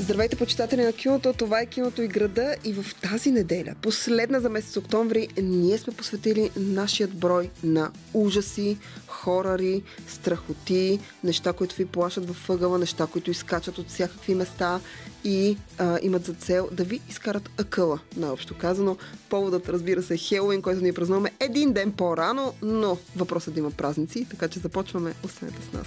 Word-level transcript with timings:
Здравейте, 0.00 0.36
почитатели 0.36 0.84
на 0.84 0.92
киното! 0.92 1.32
Това 1.32 1.60
е 1.60 1.66
киното 1.66 2.02
и 2.02 2.08
града 2.08 2.56
и 2.64 2.72
в 2.72 2.94
тази 2.94 3.30
неделя, 3.30 3.74
последна 3.82 4.40
за 4.40 4.50
месец 4.50 4.76
октомври, 4.76 5.28
ние 5.42 5.78
сме 5.78 5.92
посветили 5.92 6.50
нашият 6.56 7.14
брой 7.14 7.50
на 7.64 7.90
ужаси, 8.14 8.78
хорари, 9.06 9.82
страхоти, 10.08 11.00
неща, 11.24 11.52
които 11.52 11.76
ви 11.76 11.86
плашат 11.86 12.28
във 12.28 12.46
въгъла, 12.48 12.78
неща, 12.78 13.06
които 13.06 13.30
изкачат 13.30 13.78
от 13.78 13.88
всякакви 13.88 14.34
места 14.34 14.80
и 15.24 15.56
а, 15.78 15.98
имат 16.02 16.24
за 16.24 16.32
цел 16.32 16.68
да 16.72 16.84
ви 16.84 17.00
изкарат 17.08 17.50
акъла, 17.58 17.98
наобщо 18.16 18.58
казано. 18.58 18.96
Поводът, 19.28 19.68
разбира 19.68 20.02
се, 20.02 20.14
е 20.14 20.18
Хелуин, 20.18 20.62
който 20.62 20.82
ни 20.82 20.92
празнуваме 20.92 21.30
един 21.40 21.72
ден 21.72 21.92
по-рано, 21.92 22.54
но 22.62 22.98
въпросът 23.16 23.54
да 23.54 23.60
има 23.60 23.70
празници, 23.70 24.26
така 24.30 24.48
че 24.48 24.58
започваме. 24.58 25.14
Останете 25.24 25.62
с 25.70 25.72
нас. 25.72 25.86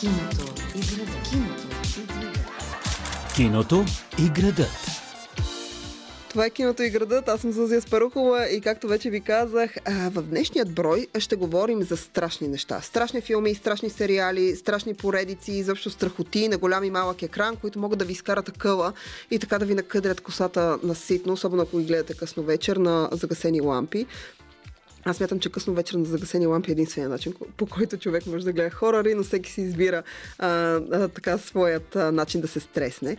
Киното 0.00 0.54
и 0.74 0.80
градът. 0.80 1.28
Киното 1.30 1.74
и 1.88 2.02
градът. 2.06 2.38
Киното 3.36 3.84
и 4.18 4.28
градът. 4.28 4.70
Това 6.30 6.46
е 6.46 6.50
киното 6.50 6.82
и 6.82 6.90
градът. 6.90 7.28
Аз 7.28 7.40
съм 7.40 7.52
Зузия 7.52 7.80
Спарухова 7.80 8.48
и 8.48 8.60
както 8.60 8.88
вече 8.88 9.10
ви 9.10 9.20
казах, 9.20 9.70
в 10.10 10.22
днешният 10.22 10.74
брой 10.74 11.06
ще 11.18 11.36
говорим 11.36 11.82
за 11.82 11.96
страшни 11.96 12.48
неща. 12.48 12.80
Страшни 12.80 13.20
филми, 13.20 13.54
страшни 13.54 13.90
сериали, 13.90 14.56
страшни 14.56 14.94
поредици, 14.94 15.52
изобщо 15.52 15.90
страхоти 15.90 16.48
на 16.48 16.58
голям 16.58 16.84
и 16.84 16.90
малък 16.90 17.22
екран, 17.22 17.56
които 17.56 17.78
могат 17.78 17.98
да 17.98 18.04
ви 18.04 18.12
изкарат 18.12 18.48
акъла 18.48 18.92
и 19.30 19.38
така 19.38 19.58
да 19.58 19.64
ви 19.64 19.74
накъдрят 19.74 20.20
косата 20.20 20.78
наситно, 20.82 21.32
особено 21.32 21.62
ако 21.62 21.78
ги 21.78 21.84
гледате 21.84 22.14
късно 22.14 22.42
вечер 22.42 22.76
на 22.76 23.08
загасени 23.12 23.60
лампи. 23.60 24.06
Аз 25.04 25.16
смятам, 25.16 25.40
че 25.40 25.52
късно 25.52 25.74
вечер 25.74 25.94
на 25.94 26.04
загасени 26.04 26.46
лампи 26.46 26.70
е 26.70 26.72
единствения 26.72 27.08
начин, 27.08 27.34
по 27.56 27.66
който 27.66 27.96
човек 27.96 28.26
може 28.26 28.44
да 28.44 28.52
гледа 28.52 28.70
хорари, 28.70 29.14
но 29.14 29.22
всеки 29.22 29.52
си 29.52 29.60
избира 29.60 30.02
а, 30.38 30.48
а, 30.48 31.08
така 31.08 31.38
своят 31.38 31.96
а, 31.96 32.12
начин 32.12 32.40
да 32.40 32.48
се 32.48 32.60
стресне. 32.60 33.16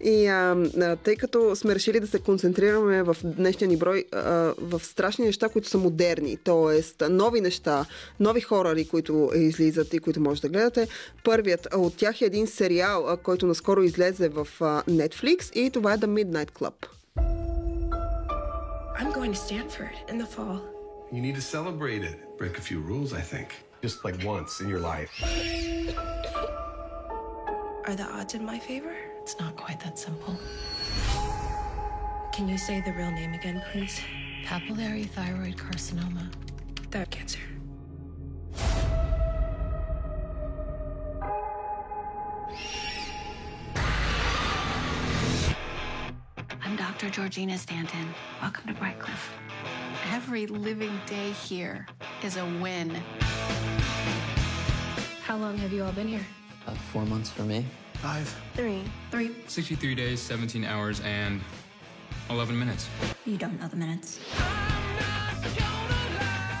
И 0.00 0.26
а, 0.26 0.56
а, 0.80 0.96
тъй 0.96 1.16
като 1.16 1.56
сме 1.56 1.74
решили 1.74 2.00
да 2.00 2.06
се 2.06 2.18
концентрираме 2.18 3.02
в 3.02 3.16
днешния 3.24 3.68
ни 3.68 3.76
брой 3.76 4.04
а, 4.12 4.20
в 4.58 4.80
страшни 4.84 5.24
неща, 5.24 5.48
които 5.48 5.68
са 5.68 5.78
модерни, 5.78 6.36
т.е. 6.36 7.08
нови 7.08 7.40
неща, 7.40 7.86
нови 8.20 8.40
хорари, 8.40 8.88
които 8.88 9.30
излизат 9.34 9.94
и 9.94 9.98
които 9.98 10.20
може 10.20 10.42
да 10.42 10.48
гледате. 10.48 10.88
Първият 11.24 11.68
от 11.74 11.96
тях 11.96 12.20
е 12.20 12.24
един 12.24 12.46
сериал, 12.46 13.08
а, 13.08 13.16
който 13.16 13.46
наскоро 13.46 13.82
излезе 13.82 14.28
в 14.28 14.48
а, 14.60 14.82
Netflix 14.82 15.52
и 15.52 15.70
това 15.70 15.92
е 15.92 15.98
The 15.98 16.06
Midnight 16.06 16.50
Club. 16.52 16.74
I'm 19.00 19.12
going 19.12 19.32
to 19.32 19.40
Stanford 19.46 19.96
in 20.10 20.18
the 20.22 20.28
fall. 20.36 20.73
You 21.12 21.20
need 21.20 21.34
to 21.34 21.42
celebrate 21.42 22.02
it. 22.02 22.38
Break 22.38 22.58
a 22.58 22.60
few 22.60 22.80
rules, 22.80 23.12
I 23.12 23.20
think. 23.20 23.54
Just 23.82 24.04
like 24.04 24.24
once 24.24 24.60
in 24.60 24.68
your 24.68 24.80
life. 24.80 25.10
Are 27.86 27.94
the 27.94 28.06
odds 28.12 28.34
in 28.34 28.44
my 28.44 28.58
favor? 28.58 28.96
It's 29.20 29.38
not 29.38 29.54
quite 29.56 29.78
that 29.80 29.98
simple. 29.98 30.36
Can 32.32 32.48
you 32.48 32.58
say 32.58 32.80
the 32.80 32.92
real 32.92 33.10
name 33.10 33.34
again, 33.34 33.62
please? 33.70 34.00
Papillary 34.44 35.08
thyroid 35.08 35.56
carcinoma. 35.56 36.32
That 36.90 37.10
cancer. 37.10 37.38
I'm 46.62 46.76
Dr. 46.76 47.10
Georgina 47.10 47.58
Stanton. 47.58 48.14
Welcome 48.40 48.74
to 48.74 48.80
Brightcliff. 48.80 49.20
Every 50.12 50.46
living 50.46 51.00
day 51.06 51.30
here 51.30 51.86
is 52.22 52.36
a 52.36 52.44
win. 52.60 52.90
How 55.22 55.36
long 55.36 55.56
have 55.58 55.72
you 55.72 55.84
all 55.84 55.92
been 55.92 56.08
here? 56.08 56.26
Uh, 56.66 56.74
four 56.92 57.04
months 57.06 57.30
for 57.30 57.42
me. 57.42 57.64
Five. 57.94 58.28
Three. 58.54 58.82
Three. 59.10 59.34
63 59.46 59.94
days, 59.94 60.20
17 60.20 60.64
hours, 60.64 61.00
and 61.00 61.40
11 62.30 62.58
minutes. 62.58 62.88
You 63.24 63.38
don't 63.38 63.58
know 63.58 63.68
the 63.68 63.76
minutes. 63.76 64.20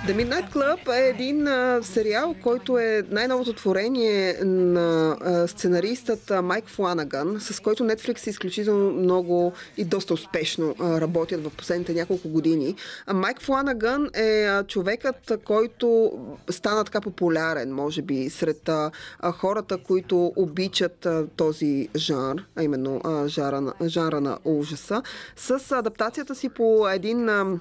The 0.06 0.12
Midnight 0.12 0.52
Club 0.52 0.96
е 0.96 1.08
един 1.08 1.48
а, 1.48 1.80
сериал, 1.82 2.34
който 2.42 2.78
е 2.78 3.02
най-новото 3.10 3.52
творение 3.52 4.38
на 4.44 5.16
а, 5.20 5.48
сценаристът 5.48 6.30
а, 6.30 6.42
Майк 6.42 6.68
Фланаган, 6.68 7.40
с 7.40 7.60
който 7.60 7.84
Netflix 7.84 8.28
изключително 8.28 8.92
много 8.92 9.52
и 9.76 9.84
доста 9.84 10.14
успешно 10.14 10.74
а, 10.80 11.00
работят 11.00 11.44
в 11.44 11.50
последните 11.56 11.94
няколко 11.94 12.28
години. 12.28 12.76
А 13.06 13.14
Майк 13.14 13.42
Фланаган 13.42 14.10
е 14.14 14.44
а, 14.44 14.64
човекът, 14.64 15.30
а, 15.30 15.38
който 15.38 16.12
стана 16.50 16.84
така 16.84 17.00
популярен, 17.00 17.72
може 17.72 18.02
би, 18.02 18.30
сред 18.30 18.68
а, 18.68 18.90
а, 19.20 19.32
хората, 19.32 19.78
които 19.78 20.32
обичат 20.36 21.06
а, 21.06 21.26
този 21.36 21.88
жанр, 21.96 22.44
а 22.56 22.62
именно 22.62 23.00
а, 23.04 23.28
жара 23.28 23.60
на, 23.60 23.72
жанра 23.86 24.20
на 24.20 24.38
ужаса, 24.44 25.02
с 25.36 25.72
адаптацията 25.72 26.34
си 26.34 26.48
по 26.48 26.88
един 26.88 27.28
а, 27.28 27.58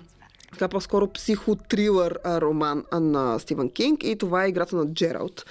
така 0.54 0.68
по-скоро 0.68 1.08
психотрилър 1.08 2.20
роман 2.26 2.84
на 2.92 3.40
Стивън 3.40 3.70
Кинг 3.70 4.04
и 4.04 4.16
това 4.16 4.46
е 4.46 4.50
играта 4.50 4.76
на 4.76 4.94
Джералд. 4.94 5.46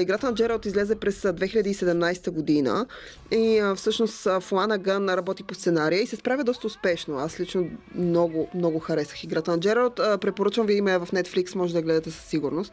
Играта 0.00 0.26
на 0.26 0.34
Джералд 0.34 0.66
излезе 0.66 0.94
през 0.94 1.24
а, 1.24 1.34
2017 1.34 2.30
година 2.30 2.86
и 3.30 3.58
а, 3.58 3.74
всъщност 3.74 4.28
Фланаган 4.40 5.08
работи 5.08 5.42
по 5.42 5.54
сценария 5.54 6.02
и 6.02 6.06
се 6.06 6.16
справя 6.16 6.44
доста 6.44 6.66
успешно. 6.66 7.18
Аз 7.18 7.40
лично 7.40 7.68
много, 7.94 8.48
много 8.54 8.78
харесах 8.78 9.24
играта 9.24 9.50
на 9.50 9.60
Джералд. 9.60 9.96
Препоръчвам 9.96 10.66
ви 10.66 10.74
има 10.74 11.00
в 11.00 11.10
Netflix, 11.10 11.54
може 11.54 11.74
да 11.74 11.82
гледате 11.82 12.10
със 12.10 12.24
сигурност. 12.24 12.72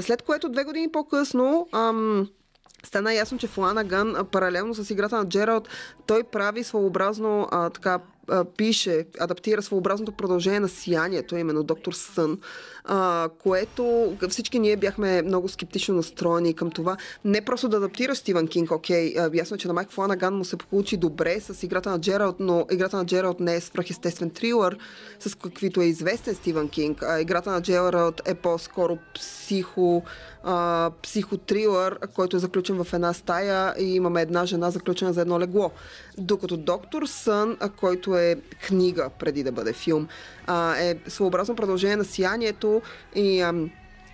След 0.00 0.22
което 0.22 0.48
две 0.48 0.64
години 0.64 0.92
по-късно 0.92 1.68
ам, 1.72 2.28
Стана 2.82 3.14
ясно, 3.14 3.38
че 3.38 3.46
Фланаган, 3.46 4.26
паралелно 4.32 4.74
с 4.74 4.90
играта 4.90 5.16
на 5.16 5.28
Джералд, 5.28 5.68
той 6.06 6.22
прави 6.22 6.64
своеобразно 6.64 7.48
а, 7.50 7.70
така 7.70 8.00
пише, 8.56 9.06
адаптира 9.20 9.62
своеобразното 9.62 10.12
продължение 10.12 10.60
на 10.60 10.68
Сиянието, 10.68 11.36
именно 11.36 11.62
Доктор 11.62 11.92
Сън, 11.92 12.38
а, 12.84 13.28
което 13.42 14.16
всички 14.28 14.58
ние 14.58 14.76
бяхме 14.76 15.22
много 15.22 15.48
скептично 15.48 15.94
настроени 15.94 16.54
към 16.54 16.70
това. 16.70 16.96
Не 17.24 17.40
просто 17.40 17.68
да 17.68 17.76
адаптира 17.76 18.14
Стивън 18.14 18.46
Кинг, 18.46 18.70
окей, 18.70 19.14
а, 19.18 19.30
ясно 19.34 19.54
е, 19.54 19.58
че 19.58 19.68
на 19.68 19.74
Майк 19.74 19.92
Фланаган 19.92 20.34
му 20.34 20.44
се 20.44 20.56
получи 20.56 20.96
добре 20.96 21.40
с 21.40 21.62
играта 21.62 21.90
на 21.90 22.00
Джералд, 22.00 22.36
но 22.40 22.66
играта 22.70 22.96
на 22.96 23.06
Джералд 23.06 23.40
не 23.40 23.54
е 23.54 23.60
свръхестествен 23.60 24.30
трилър, 24.30 24.78
с 25.20 25.34
каквито 25.34 25.80
е 25.80 25.84
известен 25.84 26.34
Стивън 26.34 26.68
Кинг. 26.68 27.02
А, 27.02 27.20
играта 27.20 27.50
на 27.50 27.62
Джералд 27.62 28.22
е 28.24 28.34
по-скоро 28.34 28.98
психо, 29.14 30.02
а, 30.44 30.90
психотрилър, 31.02 31.98
който 32.14 32.36
е 32.36 32.40
заключен 32.40 32.84
в 32.84 32.92
една 32.92 33.12
стая 33.12 33.74
и 33.78 33.94
имаме 33.94 34.22
една 34.22 34.46
жена 34.46 34.70
заключена 34.70 35.12
за 35.12 35.20
едно 35.20 35.40
легло. 35.40 35.70
Докато 36.18 36.56
Доктор 36.56 37.06
Сън, 37.06 37.56
който 37.76 38.16
е 38.16 38.36
книга 38.66 39.10
преди 39.18 39.42
да 39.42 39.52
бъде 39.52 39.72
филм, 39.72 40.08
а, 40.46 40.76
е 40.76 40.96
своеобразно 41.08 41.56
продължение 41.56 41.96
на 41.96 42.04
сиянието 42.04 42.71
и 43.14 43.44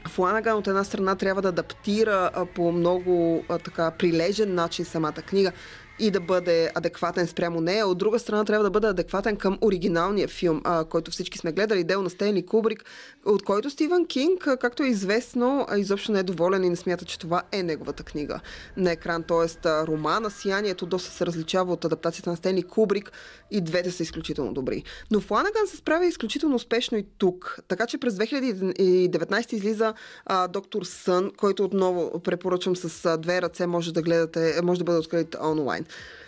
Фланаган 0.08 0.56
от 0.56 0.66
една 0.66 0.84
страна 0.84 1.14
трябва 1.14 1.42
да 1.42 1.48
адаптира 1.48 2.30
по 2.54 2.72
много 2.72 3.44
така 3.64 3.90
прилежен 3.90 4.54
начин 4.54 4.84
самата 4.84 5.12
книга 5.12 5.52
и 5.98 6.10
да 6.10 6.20
бъде 6.20 6.70
адекватен 6.74 7.26
спрямо 7.26 7.60
нея. 7.60 7.86
От 7.86 7.98
друга 7.98 8.18
страна 8.18 8.44
трябва 8.44 8.64
да 8.64 8.70
бъде 8.70 8.86
адекватен 8.86 9.36
към 9.36 9.58
оригиналния 9.62 10.28
филм, 10.28 10.60
а, 10.64 10.84
който 10.84 11.10
всички 11.10 11.38
сме 11.38 11.52
гледали, 11.52 11.84
дело 11.84 12.02
на 12.02 12.10
Стенли 12.10 12.46
Кубрик, 12.46 12.84
от 13.24 13.42
който 13.42 13.70
Стивън 13.70 14.06
Кинг, 14.06 14.48
както 14.60 14.82
е 14.82 14.86
известно, 14.86 15.66
изобщо 15.76 16.12
не 16.12 16.18
е 16.18 16.22
доволен 16.22 16.64
и 16.64 16.70
не 16.70 16.76
смята, 16.76 17.04
че 17.04 17.18
това 17.18 17.42
е 17.52 17.62
неговата 17.62 18.02
книга 18.02 18.40
на 18.76 18.92
екран. 18.92 19.22
Тоест 19.22 19.66
романа 19.66 20.30
Сиянието 20.30 20.86
доста 20.86 21.10
се 21.10 21.26
различава 21.26 21.72
от 21.72 21.84
адаптацията 21.84 22.30
на 22.30 22.36
Стенли 22.36 22.62
Кубрик 22.62 23.12
и 23.50 23.60
двете 23.60 23.90
са 23.90 24.02
изключително 24.02 24.52
добри. 24.52 24.84
Но 25.10 25.20
Фланаган 25.20 25.66
се 25.66 25.76
справя 25.76 26.06
изключително 26.06 26.56
успешно 26.56 26.98
и 26.98 27.06
тук. 27.18 27.58
Така 27.68 27.86
че 27.86 27.98
през 27.98 28.14
2019 28.14 29.52
излиза 29.52 29.94
а, 30.26 30.48
Доктор 30.48 30.82
Сън, 30.82 31.30
който 31.36 31.64
отново 31.64 32.20
препоръчвам 32.20 32.76
с 32.76 33.18
две 33.18 33.42
ръце, 33.42 33.66
може 33.66 33.92
да 33.92 34.02
гледате, 34.02 34.60
може 34.62 34.78
да 34.78 34.84
бъде 34.84 34.98
открит 34.98 35.36
онлайн. 35.42 35.84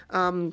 Ам, 0.09 0.53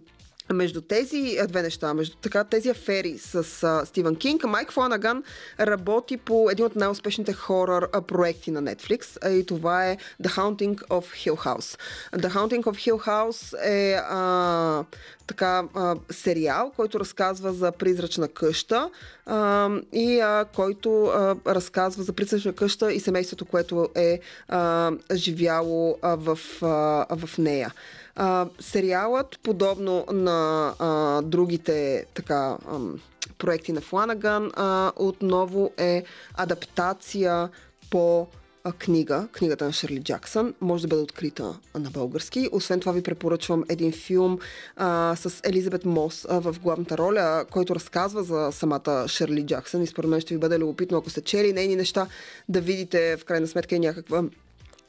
между 0.54 0.81
тези 0.81 1.38
две 1.48 1.62
неща, 1.62 1.94
между 1.94 2.15
така, 2.15 2.44
тези 2.44 2.69
афери 2.69 3.18
с 3.18 3.63
а, 3.63 3.86
Стивън 3.86 4.15
Кинг, 4.15 4.44
Майк 4.44 4.71
Фланаган 4.71 5.24
работи 5.59 6.18
по 6.18 6.50
един 6.51 6.65
от 6.65 6.75
най-успешните 6.75 7.33
хорър 7.33 7.88
проекти 8.07 8.51
на 8.51 8.63
Netflix 8.63 9.18
а, 9.21 9.30
и 9.30 9.45
това 9.45 9.86
е 9.86 9.98
The 10.24 10.27
Haunting 10.27 10.88
of 10.88 11.04
Hill 11.04 11.45
House. 11.45 11.80
The 12.15 12.30
Haunting 12.30 12.63
of 12.63 12.92
Hill 12.92 13.07
House 13.07 13.65
е 13.65 13.94
а, 14.09 14.83
така 15.27 15.63
а, 15.74 15.95
сериал, 16.12 16.71
който 16.75 17.00
разказва 17.00 17.53
за 17.53 17.71
призрачна 17.71 18.27
къща 18.27 18.89
а, 19.25 19.69
и 19.94 20.19
а, 20.19 20.45
който 20.56 21.06
а, 21.06 21.36
разказва 21.48 22.03
за 22.03 22.13
призрачна 22.13 22.53
къща 22.53 22.94
и 22.94 23.00
семейството, 23.00 23.45
което 23.45 23.89
е 23.95 24.19
а, 24.48 24.92
живяло 25.13 25.98
а, 26.01 26.15
в, 26.15 26.39
а, 26.62 27.15
в 27.15 27.38
нея. 27.38 27.74
А, 28.19 28.47
сериалът, 28.59 29.39
подобно 29.43 30.05
на 30.11 30.73
а, 30.79 31.21
другите 31.21 32.05
така 32.13 32.57
ам, 32.71 32.99
проекти 33.37 33.71
на 33.71 33.81
Фланаган 33.81 34.51
а, 34.55 34.91
отново 34.95 35.71
е 35.77 36.03
адаптация 36.33 37.49
по 37.89 38.27
а, 38.63 38.71
книга, 38.71 39.27
книгата 39.31 39.65
на 39.65 39.73
Шерли 39.73 40.03
Джаксън, 40.03 40.53
може 40.61 40.81
да 40.81 40.87
бъде 40.87 41.01
открита 41.01 41.59
на 41.75 41.89
български. 41.89 42.49
Освен 42.51 42.79
това 42.79 42.91
ви 42.91 43.03
препоръчвам 43.03 43.63
един 43.69 43.91
филм 43.91 44.39
а, 44.75 45.15
с 45.15 45.41
Елизабет 45.43 45.85
Мос 45.85 46.25
а, 46.29 46.39
в 46.39 46.55
главната 46.63 46.97
роля, 46.97 47.45
който 47.51 47.75
разказва 47.75 48.23
за 48.23 48.49
самата 48.51 49.05
Шерли 49.07 49.45
Джаксън 49.45 49.83
и 49.83 49.87
според 49.87 50.09
мен 50.09 50.21
ще 50.21 50.33
ви 50.33 50.39
бъде 50.39 50.59
любопитно, 50.59 50.97
ако 50.97 51.09
сте 51.09 51.21
чели 51.21 51.53
нейни 51.53 51.75
неща, 51.75 52.07
да 52.49 52.61
видите 52.61 53.17
в 53.17 53.25
крайна 53.25 53.47
сметка 53.47 53.75
и 53.75 53.79
някаква 53.79 54.23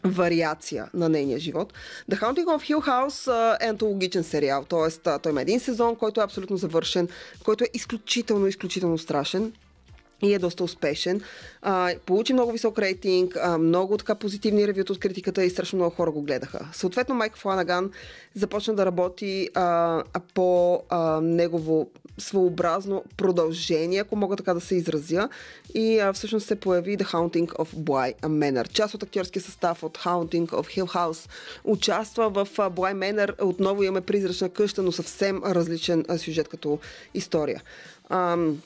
вариация 0.05 0.89
на 0.95 1.09
нейния 1.09 1.39
живот. 1.39 1.73
The 2.11 2.21
Haunting 2.21 2.45
of 2.45 2.75
Hill 2.75 2.89
House 2.89 3.57
е 3.61 3.69
антологичен 3.69 4.25
сериал, 4.25 4.65
т.е. 4.65 5.19
той 5.23 5.33
има 5.33 5.43
един 5.43 5.61
сезон, 5.61 5.97
който 5.97 6.21
е 6.21 6.25
абсолютно 6.25 6.57
завършен, 6.57 7.09
който 7.45 7.65
е 7.65 7.69
изключително, 7.75 8.47
изключително 8.47 8.99
страшен 8.99 9.53
и 10.23 10.35
е 10.35 10.39
доста 10.39 10.65
успешен. 10.65 11.21
А, 11.63 11.95
получи 12.07 12.33
много 12.33 12.53
висок 12.53 12.79
рейтинг, 12.79 13.37
а, 13.37 13.59
много 13.59 13.97
така 13.97 14.15
позитивни 14.15 14.69
ревюта 14.69 14.93
от 14.93 14.99
критиката 14.99 15.45
и 15.45 15.51
страшно 15.51 15.77
много 15.77 15.95
хора 15.95 16.11
го 16.11 16.23
гледаха. 16.23 16.69
Съответно, 16.73 17.15
Майк 17.15 17.37
Фланаган 17.37 17.91
започна 18.35 18.75
да 18.75 18.87
работи 18.87 19.49
а, 19.55 20.03
по 20.35 20.83
а, 20.89 21.21
негово 21.21 21.91
своеобразно 22.19 23.05
продължение, 23.17 24.01
ако 24.01 24.17
мога 24.17 24.37
така 24.37 24.55
да 24.55 24.61
се 24.61 24.75
изразя. 24.75 25.29
И 25.75 25.99
а, 25.99 26.13
всъщност 26.13 26.47
се 26.47 26.57
появи 26.57 26.99
The 26.99 27.05
Haunting 27.05 27.49
of 27.49 27.75
Bly 27.75 28.21
Manor. 28.21 28.69
Част 28.69 28.95
от 28.95 29.03
актьорския 29.03 29.43
състав 29.43 29.83
от 29.83 29.99
Haunting 29.99 30.47
of 30.47 30.79
Hill 30.79 30.95
House 30.95 31.29
участва 31.65 32.31
в 32.31 32.49
а, 32.59 32.71
Bly 32.71 32.95
Manor. 32.95 33.43
Отново 33.43 33.83
имаме 33.83 34.01
призрачна 34.01 34.49
къща, 34.49 34.83
но 34.83 34.93
съвсем 34.93 35.43
различен 35.45 36.05
а, 36.09 36.19
сюжет 36.19 36.49
като 36.49 36.79
история. 37.15 37.63
Ам, 38.11 38.63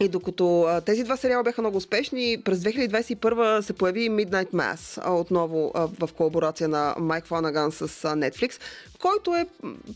и 0.00 0.08
докато 0.08 0.62
а, 0.62 0.80
тези 0.80 1.04
два 1.04 1.16
сериала 1.16 1.42
бяха 1.42 1.62
много 1.62 1.76
успешни, 1.76 2.42
през 2.44 2.58
2021 2.58 3.60
се 3.60 3.72
появи 3.72 4.10
Midnight 4.10 4.52
Mass, 4.52 5.00
а, 5.04 5.14
отново 5.14 5.72
а, 5.74 5.88
в 6.06 6.12
колаборация 6.12 6.68
на 6.68 6.94
Майк 6.98 7.26
Фланаган 7.26 7.72
с 7.72 7.82
а, 7.82 7.86
Netflix, 7.86 8.60
който 9.02 9.34
е, 9.34 9.46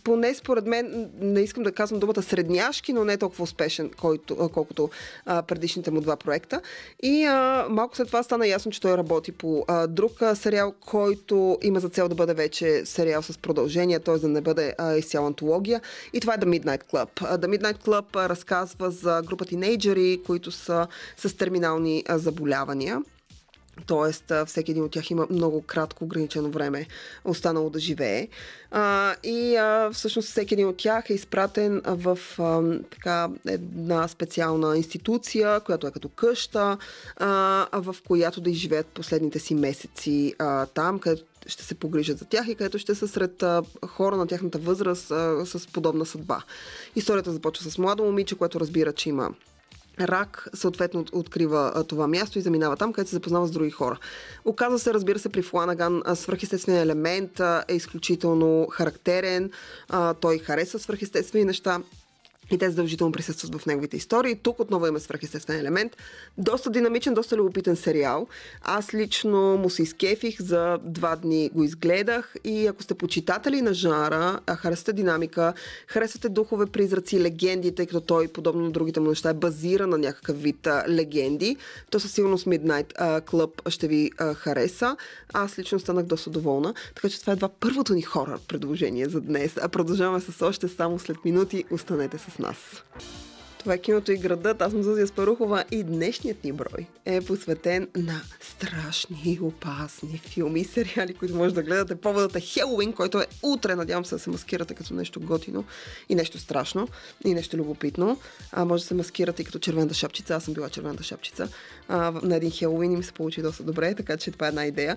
поне 0.05 0.35
според 0.35 0.67
мен, 0.67 1.11
не 1.21 1.41
искам 1.41 1.63
да 1.63 1.73
казвам 1.73 2.01
думата 2.01 2.23
средняшки, 2.23 2.93
но 2.93 3.05
не 3.05 3.17
толкова 3.17 3.45
успешен, 3.45 3.91
който, 4.01 4.37
а, 4.41 4.49
колкото 4.49 4.91
а, 5.27 5.43
предишните 5.43 5.91
му 5.91 6.01
два 6.01 6.17
проекта. 6.17 6.61
И 7.03 7.25
а, 7.25 7.67
малко 7.71 7.97
след 7.97 8.07
това 8.07 8.23
стана 8.23 8.47
ясно, 8.47 8.73
че 8.73 8.81
той 8.81 8.97
работи 8.97 9.33
по 9.33 9.65
а, 9.69 9.87
друг 9.87 10.23
а, 10.23 10.35
сериал, 10.35 10.75
който 10.81 11.59
има 11.63 11.81
за 11.81 11.89
цел 11.89 12.09
да 12.09 12.15
бъде 12.15 12.35
вече 12.35 12.83
сериал 12.85 13.23
с 13.23 13.39
продължение, 13.39 14.01
т.е. 14.01 14.19
да 14.19 14.29
не 14.29 14.41
бъде 14.41 14.75
а, 14.79 14.97
изцяло 14.97 15.27
антология. 15.27 15.81
И 16.13 16.21
това 16.21 16.35
е 16.35 16.39
The 16.39 16.45
Midnight 16.45 16.85
Club. 16.93 17.09
The 17.39 17.59
Midnight 17.59 17.85
Club 17.85 18.05
а, 18.15 18.29
разказва 18.29 18.91
за 18.91 19.23
група 19.27 19.45
тинейджери, 19.45 19.86
които 20.27 20.51
са 20.51 20.87
с 21.17 21.37
терминални 21.37 22.05
заболявания. 22.09 23.03
Тоест, 23.87 24.33
всеки 24.47 24.71
един 24.71 24.85
от 24.85 24.91
тях 24.91 25.11
има 25.11 25.27
много 25.31 25.63
кратко 25.63 26.05
ограничено 26.05 26.51
време 26.51 26.87
останало 27.25 27.71
да 27.71 27.79
живее. 27.79 28.29
А, 28.71 29.15
и 29.23 29.57
а, 29.57 29.91
всъщност 29.93 30.29
всеки 30.29 30.55
един 30.55 30.69
от 30.69 30.77
тях 30.77 31.11
е 31.11 31.15
изпратен 31.15 31.83
в 31.85 32.19
а, 32.39 32.79
така, 32.91 33.29
една 33.47 34.09
специална 34.09 34.77
институция, 34.77 35.61
която 35.61 35.87
е 35.87 35.91
като 35.91 36.09
къща, 36.09 36.79
а 37.17 37.69
в 37.73 37.97
която 38.07 38.41
да 38.41 38.51
изживеят 38.51 38.87
последните 38.87 39.39
си 39.39 39.55
месеци 39.55 40.35
а, 40.39 40.67
там, 40.67 40.99
където 40.99 41.25
ще 41.47 41.65
се 41.65 41.75
погрижат 41.75 42.19
за 42.19 42.25
тях 42.25 42.49
и 42.49 42.55
където 42.55 42.79
ще 42.79 42.95
са 42.95 43.09
сред 43.09 43.43
а, 43.43 43.63
хора 43.87 44.17
на 44.17 44.27
тяхната 44.27 44.59
възраст 44.59 45.11
а, 45.11 45.47
с 45.47 45.67
подобна 45.67 46.07
съдба. 46.07 46.43
Историята 46.97 47.33
започва 47.33 47.71
с 47.71 47.79
младо 47.79 48.05
момиче, 48.05 48.35
което 48.35 48.61
разбира, 48.61 48.93
че 48.93 49.09
има 49.09 49.31
рак, 50.01 50.49
съответно 50.55 51.05
открива 51.13 51.85
това 51.89 52.07
място 52.07 52.39
и 52.39 52.43
заминава 52.43 52.77
там, 52.77 52.93
където 52.93 53.11
се 53.11 53.17
запознава 53.17 53.47
с 53.47 53.51
други 53.51 53.71
хора. 53.71 53.99
Оказва 54.45 54.79
се, 54.79 54.95
разбира 54.95 55.19
се, 55.19 55.29
при 55.29 55.43
Фланаган 55.43 56.03
а, 56.05 56.17
свръхестественият 56.17 56.85
елемент 56.85 57.41
е 57.69 57.75
изключително 57.75 58.67
характерен. 58.71 59.51
Той 60.21 60.39
харесва 60.39 60.79
свръхестествени 60.79 61.45
неща. 61.45 61.81
И 62.51 62.59
те 62.59 62.71
задължително 62.71 63.13
присъстват 63.13 63.55
в 63.55 63.67
неговите 63.67 63.97
истории. 63.97 64.37
Тук 64.37 64.61
отново 64.61 64.87
има 64.87 65.01
свръхестествен 65.01 65.59
елемент. 65.59 65.97
Доста 66.39 66.71
динамичен, 66.71 67.15
доста 67.15 67.37
любопитен 67.37 67.77
сериал. 67.77 68.27
Аз 68.63 68.95
лично 68.95 69.57
му 69.57 69.71
се 69.71 69.83
изкефих, 69.83 70.43
за 70.43 70.79
два 70.85 71.17
дни 71.17 71.51
го 71.55 71.65
изгледах 71.65 72.35
и 72.45 72.67
ако 72.67 72.83
сте 72.83 72.95
почитатели 72.95 73.63
на 73.63 73.75
жанра, 73.75 74.41
а 74.47 74.57
харесвате 74.57 74.93
динамика, 74.93 75.53
харесвате 75.87 76.29
духове, 76.29 76.67
призраци, 76.67 77.21
легенди, 77.21 77.75
тъй 77.75 77.87
като 77.87 78.01
той, 78.01 78.29
подобно 78.29 78.65
на 78.65 78.71
другите 78.71 79.01
му 79.01 79.09
неща, 79.09 79.31
е 79.31 79.35
базиран 79.35 79.91
на 79.91 79.99
някакъв 79.99 80.43
вид 80.43 80.69
легенди, 80.89 81.57
то 81.91 82.01
със 82.01 82.13
сигурност 82.13 82.47
Midnight 82.47 82.93
а, 82.97 83.21
Club 83.21 83.69
ще 83.69 83.89
ви 83.89 84.11
хареса. 84.35 84.97
Аз 85.33 85.59
лично 85.59 85.81
станах 85.81 86.05
доста 86.05 86.31
доволна, 86.31 86.75
така 86.95 87.09
че 87.09 87.21
това 87.21 87.33
е 87.33 87.37
това 87.37 87.49
първото 87.49 87.95
ни 87.95 88.03
хора 88.03 88.39
предложение 88.49 89.09
за 89.09 89.21
днес. 89.21 89.53
А 89.63 89.69
продължаваме 89.69 90.21
с 90.21 90.47
още 90.47 90.69
само 90.69 90.99
след 90.99 91.25
минути. 91.25 91.65
Останете 91.71 92.19
нас. 92.39 92.85
Това 93.67 93.75
е 93.75 93.79
киното 93.79 94.13
и 94.13 94.17
градът. 94.17 94.63
Аз 94.63 94.73
съм 94.73 94.83
Зузия 94.83 95.07
Спарухова 95.07 95.65
и 95.71 95.83
днешният 95.83 96.45
ни 96.45 96.53
брой 96.53 96.87
е 97.05 97.21
посветен 97.21 97.89
на 97.97 98.21
страшни 98.41 99.23
и 99.25 99.41
опасни 99.41 100.19
филми 100.19 100.61
и 100.61 100.65
сериали, 100.65 101.15
които 101.15 101.35
може 101.35 101.55
да 101.55 101.63
гледате. 101.63 101.95
Поводът 101.95 102.37
е 102.37 102.41
Хелоуин, 102.41 102.93
който 102.93 103.21
е 103.21 103.27
утре. 103.43 103.75
Надявам 103.75 104.05
се 104.05 104.15
да 104.15 104.19
се 104.19 104.31
маскирате 104.31 104.75
като 104.75 104.95
нещо 104.95 105.21
готино 105.21 105.65
и 106.09 106.15
нещо 106.15 106.39
страшно 106.39 106.89
и 107.25 107.35
нещо 107.35 107.57
любопитно. 107.57 108.19
А, 108.53 108.65
може 108.65 108.83
да 108.83 108.87
се 108.87 108.95
маскирате 108.95 109.43
и 109.43 109.45
като 109.45 109.59
червената 109.59 109.95
шапчица. 109.95 110.35
Аз 110.35 110.45
съм 110.45 110.55
била 110.55 110.69
червената 110.69 111.03
шапчица 111.03 111.49
а, 111.89 112.11
на 112.23 112.37
един 112.37 112.51
Хелоуин 112.51 112.97
ми 112.97 113.03
се 113.03 113.13
получи 113.13 113.43
доста 113.43 113.63
добре, 113.63 113.95
така 113.95 114.17
че 114.17 114.31
това 114.31 114.47
е 114.47 114.49
една 114.49 114.67
идея. 114.67 114.97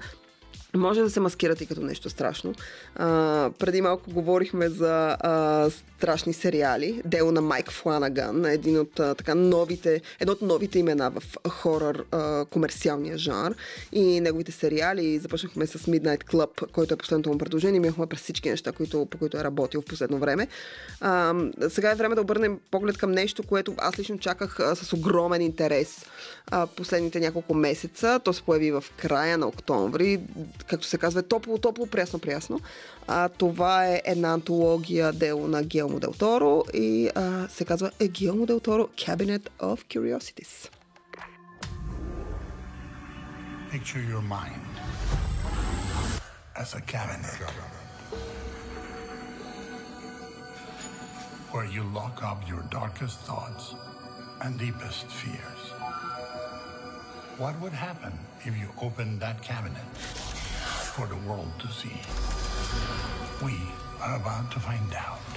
Може 0.76 1.02
да 1.02 1.10
се 1.10 1.20
маскирате 1.20 1.64
и 1.64 1.68
като 1.68 1.82
нещо 1.82 2.10
страшно. 2.10 2.54
А, 2.96 3.52
преди 3.60 3.82
малко 3.82 4.12
говорихме 4.12 4.70
за 4.70 5.18
а, 5.20 5.70
страшни 6.00 6.34
сериали. 6.34 7.01
Дело 7.06 7.31
на 7.31 7.42
Майк 7.42 7.72
Фланаган, 7.72 8.46
един 8.46 8.80
от 8.80 8.94
така 8.94 9.36
новите, 9.36 10.01
едно 10.19 10.31
от 10.31 10.42
новите 10.42 10.80
имена 10.80 11.12
в 11.12 11.24
хорър 11.50 12.04
комерциалния 12.50 13.18
жанр. 13.18 13.56
И 13.92 14.22
неговите 14.22 14.51
сериали. 14.51 15.19
Започнахме 15.19 15.68
с 15.68 15.80
Midnight 15.80 16.24
Club, 16.24 16.72
който 16.72 16.94
е 16.94 16.98
последното 16.98 17.30
му 17.30 17.38
предложение. 17.38 17.80
Минахме 17.80 18.07
през 18.07 18.19
всички 18.19 18.50
неща, 18.50 18.72
които, 18.72 19.06
по 19.06 19.18
които 19.18 19.38
е 19.38 19.44
работил 19.44 19.81
в 19.81 19.86
последно 19.86 20.18
време. 20.18 20.48
А, 21.01 21.34
сега 21.69 21.92
е 21.92 21.96
време 21.96 22.16
да 22.16 22.22
обърнем 22.22 22.60
поглед 22.72 22.98
към 22.98 23.12
нещо, 23.12 23.44
което 23.44 23.74
аз 23.78 24.00
лично 24.00 24.18
чаках 24.18 24.60
а, 24.60 24.75
с 24.75 24.94
огромен 24.94 25.42
интерес 25.42 26.06
а, 26.47 26.68
последните 26.68 27.19
няколко 27.19 27.54
месеца. 27.54 28.19
То 28.24 28.33
се 28.33 28.42
появи 28.42 28.71
в 28.71 28.83
края 28.97 29.38
на 29.38 29.47
октомври 29.47 30.19
както 30.68 30.88
се 30.88 30.97
казва, 30.97 31.24
топло, 31.24 31.57
топло, 31.57 31.85
прясно, 31.85 32.19
прясно. 32.19 32.59
А, 33.07 33.30
това 33.30 33.88
е 33.88 34.02
една 34.06 34.33
антология 34.33 35.14
дело 35.14 35.47
на 35.47 35.64
Гелмо 35.89 36.01
Дел 36.01 36.13
Торо 36.13 36.65
и 36.75 37.11
а, 37.15 37.49
се 37.49 37.65
казва 37.65 37.91
е 38.01 38.08
Гелмо 38.08 38.46
Дел 38.46 38.61
Торо 38.61 38.89
Cabinet 38.89 39.49
of 39.61 39.79
Curiosities. 39.89 40.70
Picture 43.73 44.05
your 44.13 44.23
mind 44.23 44.73
as 46.63 46.75
a 46.75 46.82
cabinet 46.94 47.41
where 51.53 51.67
you 51.75 51.82
lock 52.01 52.17
up 52.31 52.39
your 52.49 52.63
darkest 52.70 53.17
thoughts 53.29 53.75
and 54.43 54.58
deepest 54.58 55.06
fears. 55.06 55.63
What 57.39 57.55
would 57.61 57.73
happen 57.73 58.13
if 58.44 58.56
you 58.61 58.69
opened 58.81 59.20
that 59.20 59.43
cabinet 59.43 59.89
for 60.94 61.06
the 61.06 61.17
world 61.29 61.53
to 61.58 61.69
see? 61.69 61.99
We 63.44 63.56
are 64.01 64.17
about 64.17 64.51
to 64.53 64.61
find 64.61 64.94
out. 64.94 65.28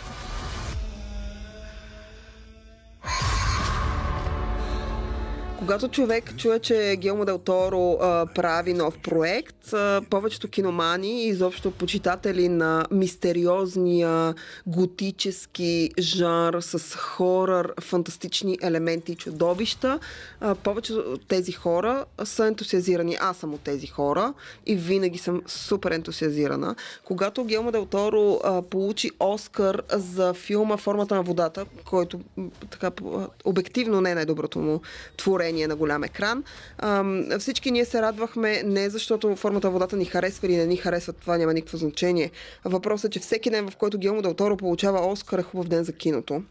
Когато 5.63 5.89
човек 5.89 6.37
чуе, 6.37 6.59
че 6.59 6.97
Гелмо 6.97 7.25
Дел 7.25 7.39
Торо 7.39 7.99
а, 8.01 8.27
прави 8.35 8.75
нов 8.75 8.99
проект, 8.99 9.73
а, 9.73 10.03
повечето 10.11 10.49
киномани 10.49 11.25
и 11.25 11.29
изобщо 11.29 11.71
почитатели 11.71 12.49
на 12.49 12.87
мистериозния 12.91 14.35
готически 14.67 15.91
жанр 15.99 16.61
с 16.61 16.97
хорър, 16.97 17.73
фантастични 17.81 18.59
елементи 18.63 19.13
и 19.13 19.15
чудовища, 19.15 19.99
а, 20.41 20.55
повечето 20.55 21.19
тези 21.29 21.53
хора 21.53 22.05
са 22.25 22.47
ентусиазирани. 22.47 23.17
Аз 23.21 23.37
съм 23.37 23.55
от 23.55 23.61
тези 23.61 23.87
хора 23.87 24.35
и 24.67 24.77
винаги 24.77 25.19
съм 25.19 25.43
супер 25.47 25.91
ентусиазирана. 25.91 26.75
Когато 27.05 27.45
Гелмо 27.45 27.73
Дел 27.73 27.87
Торо 27.87 28.41
а, 28.45 28.63
получи 28.63 29.11
Оскар 29.21 29.83
за 29.93 30.35
филма 30.35 30.77
Формата 30.77 31.15
на 31.15 31.23
водата, 31.23 31.67
който 31.85 32.21
така 32.71 32.91
обективно 33.45 34.01
не 34.01 34.11
е 34.11 34.15
най-доброто 34.15 34.59
му 34.59 34.81
творение 35.17 35.52
на 35.53 35.77
голям 35.77 36.05
екран. 36.05 36.45
Всички 37.39 37.71
ние 37.71 37.85
се 37.85 38.03
радвахме 38.03 38.63
не 38.63 38.91
защото 38.91 39.37
формата 39.37 39.71
водата 39.71 39.97
ни 39.97 40.05
харесва 40.05 40.47
или 40.47 40.57
не 40.57 40.67
ни 40.67 40.77
харесва, 40.77 41.13
това 41.13 41.39
няма 41.39 41.55
никакво 41.55 41.79
значение. 41.79 42.31
Въпросът 42.65 43.05
е, 43.05 43.13
че 43.13 43.21
всеки 43.21 43.51
ден, 43.51 43.71
в 43.71 43.77
който 43.77 43.99
Гелмо 43.99 44.23
Дел 44.23 44.35
Торо 44.35 44.57
получава 44.57 45.07
Оскар 45.07 45.39
е 45.39 45.43
хубав 45.43 45.69
ден 45.69 45.85
за 45.85 45.93
киното. 45.93 46.43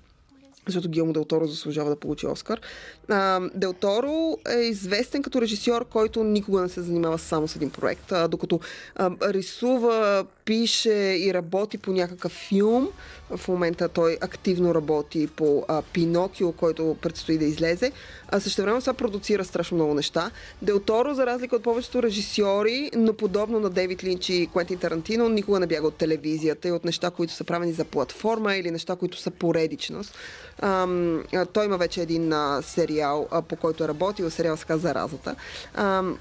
Защото 0.67 0.89
Гилмо 0.89 1.13
Дел 1.13 1.25
Торо 1.25 1.47
заслужава 1.47 1.89
да 1.89 1.95
получи 1.95 2.27
Оскар. 2.27 2.61
А, 3.09 3.41
Дел 3.55 3.73
Торо 3.73 4.37
е 4.49 4.59
известен 4.59 5.21
като 5.21 5.41
режисьор, 5.41 5.85
който 5.85 6.23
никога 6.23 6.61
не 6.61 6.69
се 6.69 6.81
занимава 6.81 7.17
само 7.17 7.47
с 7.47 7.55
един 7.55 7.69
проект, 7.69 8.11
а, 8.11 8.27
докато 8.27 8.59
а, 8.95 9.11
рисува, 9.21 10.25
пише 10.45 11.17
и 11.19 11.33
работи 11.33 11.77
по 11.77 11.91
някакъв 11.91 12.31
филм. 12.31 12.89
В 13.35 13.47
момента 13.47 13.89
той 13.89 14.17
активно 14.21 14.75
работи 14.75 15.27
по 15.27 15.65
а, 15.67 15.81
Пинокио, 15.81 16.51
който 16.51 16.97
предстои 17.01 17.37
да 17.37 17.45
излезе. 17.45 17.91
А 18.27 18.39
също 18.39 18.61
време 18.61 18.81
сега 18.81 18.93
продуцира 18.93 19.45
страшно 19.45 19.75
много 19.75 19.93
неща. 19.93 20.31
Дел 20.61 20.79
Торо, 20.79 21.13
за 21.13 21.25
разлика 21.25 21.55
от 21.55 21.63
повечето 21.63 22.03
режисьори, 22.03 22.91
но 22.95 23.13
подобно 23.13 23.59
на 23.59 23.69
Дейвид 23.69 24.03
Линч 24.03 24.29
и 24.29 24.49
Квентин 24.53 24.77
Тарантино, 24.77 25.29
никога 25.29 25.59
не 25.59 25.67
бяга 25.67 25.87
от 25.87 25.95
телевизията 25.95 26.67
и 26.67 26.71
от 26.71 26.85
неща, 26.85 27.11
които 27.11 27.33
са 27.33 27.43
правени 27.43 27.73
за 27.73 27.85
платформа 27.85 28.55
или 28.55 28.71
неща, 28.71 28.95
които 28.95 29.17
са 29.17 29.31
поредичност. 29.31 30.15
Ам, 30.61 31.23
той 31.53 31.65
има 31.65 31.77
вече 31.77 32.01
един 32.01 32.33
а, 32.33 32.61
сериал, 32.61 33.27
а, 33.31 33.41
по 33.41 33.55
който 33.55 33.83
е 33.83 33.87
работил, 33.87 34.29
сериал 34.29 34.57
се 34.57 34.65
казва 34.65 34.87
Заразата. 34.87 35.35
Ам, 35.75 36.17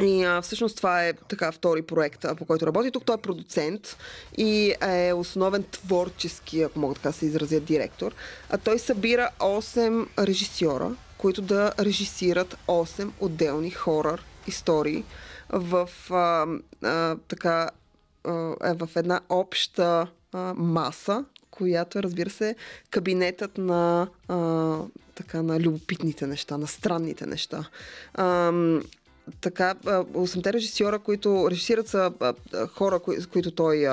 и 0.00 0.24
а, 0.24 0.42
всъщност 0.42 0.76
това 0.76 1.04
е 1.04 1.12
така 1.12 1.52
втори 1.52 1.82
проект, 1.82 2.24
а, 2.24 2.34
по 2.34 2.44
който 2.44 2.66
работи. 2.66 2.90
Тук 2.90 3.04
той 3.04 3.14
е 3.14 3.18
продуцент 3.18 3.96
и 4.36 4.74
е 4.82 5.12
основен 5.12 5.64
творчески, 5.70 6.62
ако 6.62 6.78
мога 6.78 6.94
така 6.94 7.12
се 7.12 7.26
изразя, 7.26 7.60
директор. 7.60 8.12
А 8.50 8.58
той 8.58 8.78
събира 8.78 9.30
8 9.40 10.06
режисьора, 10.18 10.96
които 11.18 11.42
да 11.42 11.72
режисират 11.78 12.56
8 12.68 13.10
отделни 13.20 13.70
хорър 13.70 14.24
истории 14.46 15.04
в 15.48 15.88
а, 16.10 16.46
а, 16.82 17.16
така 17.28 17.70
а, 18.24 18.54
е 18.64 18.74
в 18.74 18.88
една 18.96 19.20
обща 19.28 20.06
а, 20.32 20.54
маса, 20.56 21.24
която 21.54 21.98
е, 21.98 22.02
разбира 22.02 22.30
се, 22.30 22.56
кабинетът 22.90 23.58
на, 23.58 24.08
а, 24.28 24.78
така, 25.14 25.42
на 25.42 25.60
любопитните 25.60 26.26
неща, 26.26 26.58
на 26.58 26.66
странните 26.66 27.26
неща. 27.26 27.64
А, 28.14 28.52
така, 29.40 29.74
а, 29.86 30.04
8-те 30.04 30.52
режисьора, 30.52 30.98
които 30.98 31.50
режисират 31.50 31.88
са 31.88 32.12
хора, 32.74 33.00
с 33.18 33.26
които 33.26 33.50
той 33.50 33.86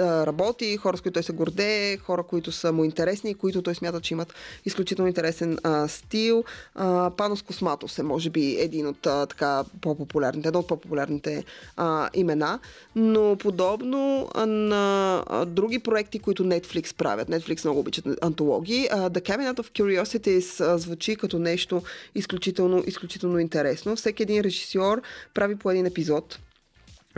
работи, 0.00 0.76
хора, 0.76 0.96
с 0.96 1.00
които 1.00 1.14
той 1.14 1.22
се 1.22 1.32
гордее, 1.32 1.96
хора, 1.96 2.22
които 2.22 2.52
са 2.52 2.72
му 2.72 2.84
интересни, 2.84 3.34
които 3.34 3.62
той 3.62 3.74
смята, 3.74 4.00
че 4.00 4.14
имат 4.14 4.34
изключително 4.64 5.08
интересен 5.08 5.58
стил. 5.88 6.44
Панос 7.16 7.42
Косматос 7.42 7.98
е, 7.98 8.02
може 8.02 8.30
би, 8.30 8.56
един 8.60 8.86
от 8.86 9.00
така 9.00 9.64
по-популярните, 9.80 10.48
едно 10.48 10.60
от 10.60 10.68
по-популярните 10.68 11.44
имена, 12.14 12.58
но 12.96 13.36
подобно 13.36 14.28
на 14.46 15.24
други 15.46 15.78
проекти, 15.78 16.18
които 16.18 16.44
Netflix 16.44 16.96
правят. 16.96 17.28
Netflix 17.28 17.64
много 17.64 17.80
обичат 17.80 18.04
антологии. 18.22 18.88
The 18.88 19.20
Cabinet 19.20 19.54
of 19.54 19.70
Curiosities 19.80 20.76
звучи 20.76 21.16
като 21.16 21.38
нещо 21.38 21.82
изключително, 22.14 22.84
изключително 22.86 23.38
интересно. 23.38 23.96
Всеки 23.96 24.22
един 24.22 24.40
режисьор 24.40 24.65
прави 25.34 25.56
по 25.56 25.70
един 25.70 25.86
епизод 25.86 26.38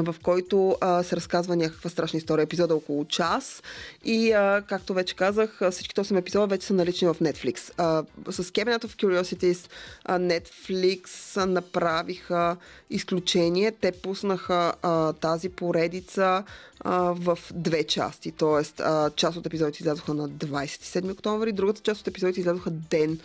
в 0.03 0.17
който 0.23 0.77
а, 0.81 1.03
се 1.03 1.17
разказва 1.17 1.57
някаква 1.57 1.91
страшна 1.91 2.17
история. 2.17 2.43
Епизода 2.43 2.75
е 2.75 2.77
около 2.77 3.05
час 3.05 3.63
и, 4.05 4.33
а, 4.33 4.63
както 4.69 4.95
вече 4.95 5.17
казах, 5.17 5.63
а, 5.63 5.71
всичките 5.71 6.01
8 6.01 6.19
епизода 6.19 6.47
вече 6.47 6.67
са 6.67 6.75
налични 6.75 7.09
в 7.09 7.15
Netflix. 7.15 7.73
А, 7.77 8.05
с 8.33 8.45
Cabinet 8.45 8.85
of 8.85 9.03
Curiosities 9.03 9.71
а, 10.05 10.19
Netflix 10.19 11.37
а, 11.37 11.47
направиха 11.47 12.57
изключение. 12.91 13.73
Те 13.81 13.93
пуснаха 13.93 14.73
а, 14.83 15.13
тази 15.13 15.49
поредица 15.49 16.45
в 16.85 17.39
две 17.55 17.85
части. 17.85 18.33
Тоест, 18.33 18.83
част 19.17 19.37
от 19.37 19.47
епизодите 19.47 19.83
излязоха 19.83 20.15
на 20.15 20.29
27 20.29 21.13
октомври, 21.13 21.53
другата 21.53 21.81
част 21.81 22.01
от 22.01 22.09
епизодите 22.09 22.41
излязоха 22.41 22.71
ден 22.71 23.19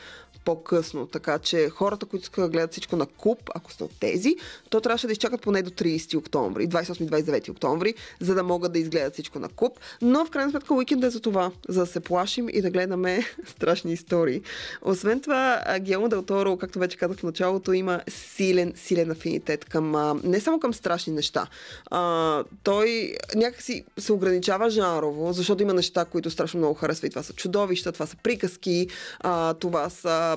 по-късно. 0.45 1.07
Така 1.07 1.39
че 1.39 1.69
хората, 1.69 2.05
които 2.05 2.23
искат 2.23 2.43
да 2.43 2.49
гледат 2.49 2.71
всичко 2.71 2.95
на 2.95 3.05
куп, 3.05 3.49
ако 3.55 3.71
сте 3.71 3.83
от 3.83 3.91
тези, 3.99 4.35
то 4.69 4.81
трябваше 4.81 5.07
да 5.07 5.13
изчакат 5.13 5.41
поне 5.41 5.61
до 5.61 5.69
30 5.69 6.17
октомври, 6.17 6.69
28-29 6.69 7.49
октомври, 7.49 7.93
за 8.19 8.35
да 8.35 8.43
могат 8.43 8.73
да 8.73 8.79
изгледат 8.79 9.13
всичко 9.13 9.39
на 9.39 9.49
куп. 9.49 9.79
Но 10.01 10.25
в 10.25 10.29
крайна 10.29 10.51
сметка 10.51 10.73
уикенд 10.73 11.03
е 11.03 11.09
за 11.09 11.19
това, 11.19 11.51
за 11.69 11.79
да 11.79 11.85
се 11.85 11.99
плашим 11.99 12.49
и 12.49 12.61
да 12.61 12.69
гледаме 12.69 13.25
страшни 13.45 13.93
истории. 13.93 14.41
Освен 14.81 15.21
това, 15.21 15.63
Гелмо 15.79 16.09
Дел 16.09 16.21
Торо, 16.21 16.57
както 16.57 16.79
вече 16.79 16.97
казах 16.97 17.17
в 17.17 17.23
началото, 17.23 17.73
има 17.73 18.01
силен, 18.09 18.73
силен 18.75 19.11
афинитет 19.11 19.65
към, 19.65 20.19
не 20.23 20.39
само 20.39 20.59
към 20.59 20.73
страшни 20.73 21.13
неща. 21.13 21.47
А, 21.91 22.43
той 22.63 23.15
някакси 23.35 23.83
се 23.97 24.13
ограничава 24.13 24.69
жанрово, 24.69 25.33
защото 25.33 25.63
има 25.63 25.73
неща, 25.73 26.05
които 26.05 26.29
страшно 26.29 26.57
много 26.57 26.73
харесва 26.73 27.07
и 27.07 27.09
това 27.09 27.23
са 27.23 27.33
чудовища, 27.33 27.91
това 27.91 28.05
са 28.05 28.17
приказки, 28.23 28.87
а, 29.19 29.53
това 29.53 29.89
са 29.89 30.32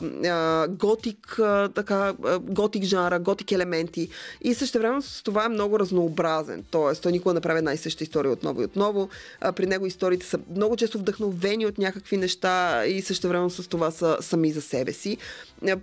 готик, 0.69 1.41
така, 1.75 2.15
готик 2.41 2.85
жанра, 2.85 3.19
готик 3.19 3.53
елементи 3.53 4.09
и 4.41 4.55
също 4.55 4.79
време 4.79 5.03
с 5.03 5.23
това 5.23 5.45
е 5.45 5.49
много 5.49 5.79
разнообразен. 5.79 6.65
Тоест, 6.71 7.03
той 7.03 7.13
никога 7.13 7.35
не 7.35 7.41
прави 7.41 7.59
една 7.59 7.73
и 7.73 7.77
съща 7.77 8.05
история 8.05 8.33
отново 8.33 8.63
и 8.63 8.65
отново. 8.65 9.09
А, 9.41 9.53
при 9.53 9.67
него 9.67 9.87
историите 9.87 10.27
са 10.27 10.39
много 10.57 10.77
често 10.77 10.99
вдъхновени 10.99 11.67
от 11.67 11.79
някакви 11.79 12.17
неща 12.17 12.87
и 12.87 13.03
също 13.03 13.29
време 13.29 13.51
с 13.51 13.69
това 13.69 13.91
са 13.91 14.19
сами 14.21 14.53
за 14.53 14.63
себе 14.63 14.93
си. 14.93 15.17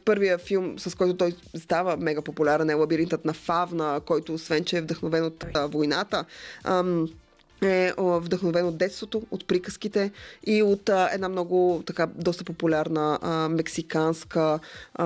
Първият 0.05 0.41
филм, 0.41 0.79
с 0.79 0.96
който 0.96 1.17
той 1.17 1.36
става 1.58 1.98
мега 1.98 2.22
популярен 2.22 2.70
е 2.70 2.74
Лабиринтът 2.74 3.25
на 3.25 3.34
Фавна, 3.34 4.01
който 4.05 4.34
освен, 4.34 4.65
че 4.65 4.77
е 4.77 4.82
вдъхновен 4.82 5.24
от 5.24 5.46
а, 5.53 5.67
войната, 5.67 6.25
ам, 6.63 7.08
е 7.63 7.93
вдъхновен 7.98 8.65
от 8.65 8.77
детството, 8.77 9.22
от 9.32 9.48
приказките 9.48 10.12
и 10.46 10.63
от 10.63 10.89
а, 10.89 11.10
една 11.13 11.29
много 11.29 11.84
така 11.86 12.08
доста 12.15 12.43
популярна 12.43 13.20
а, 13.22 13.50
мексиканска 13.50 14.60
а, 14.93 15.05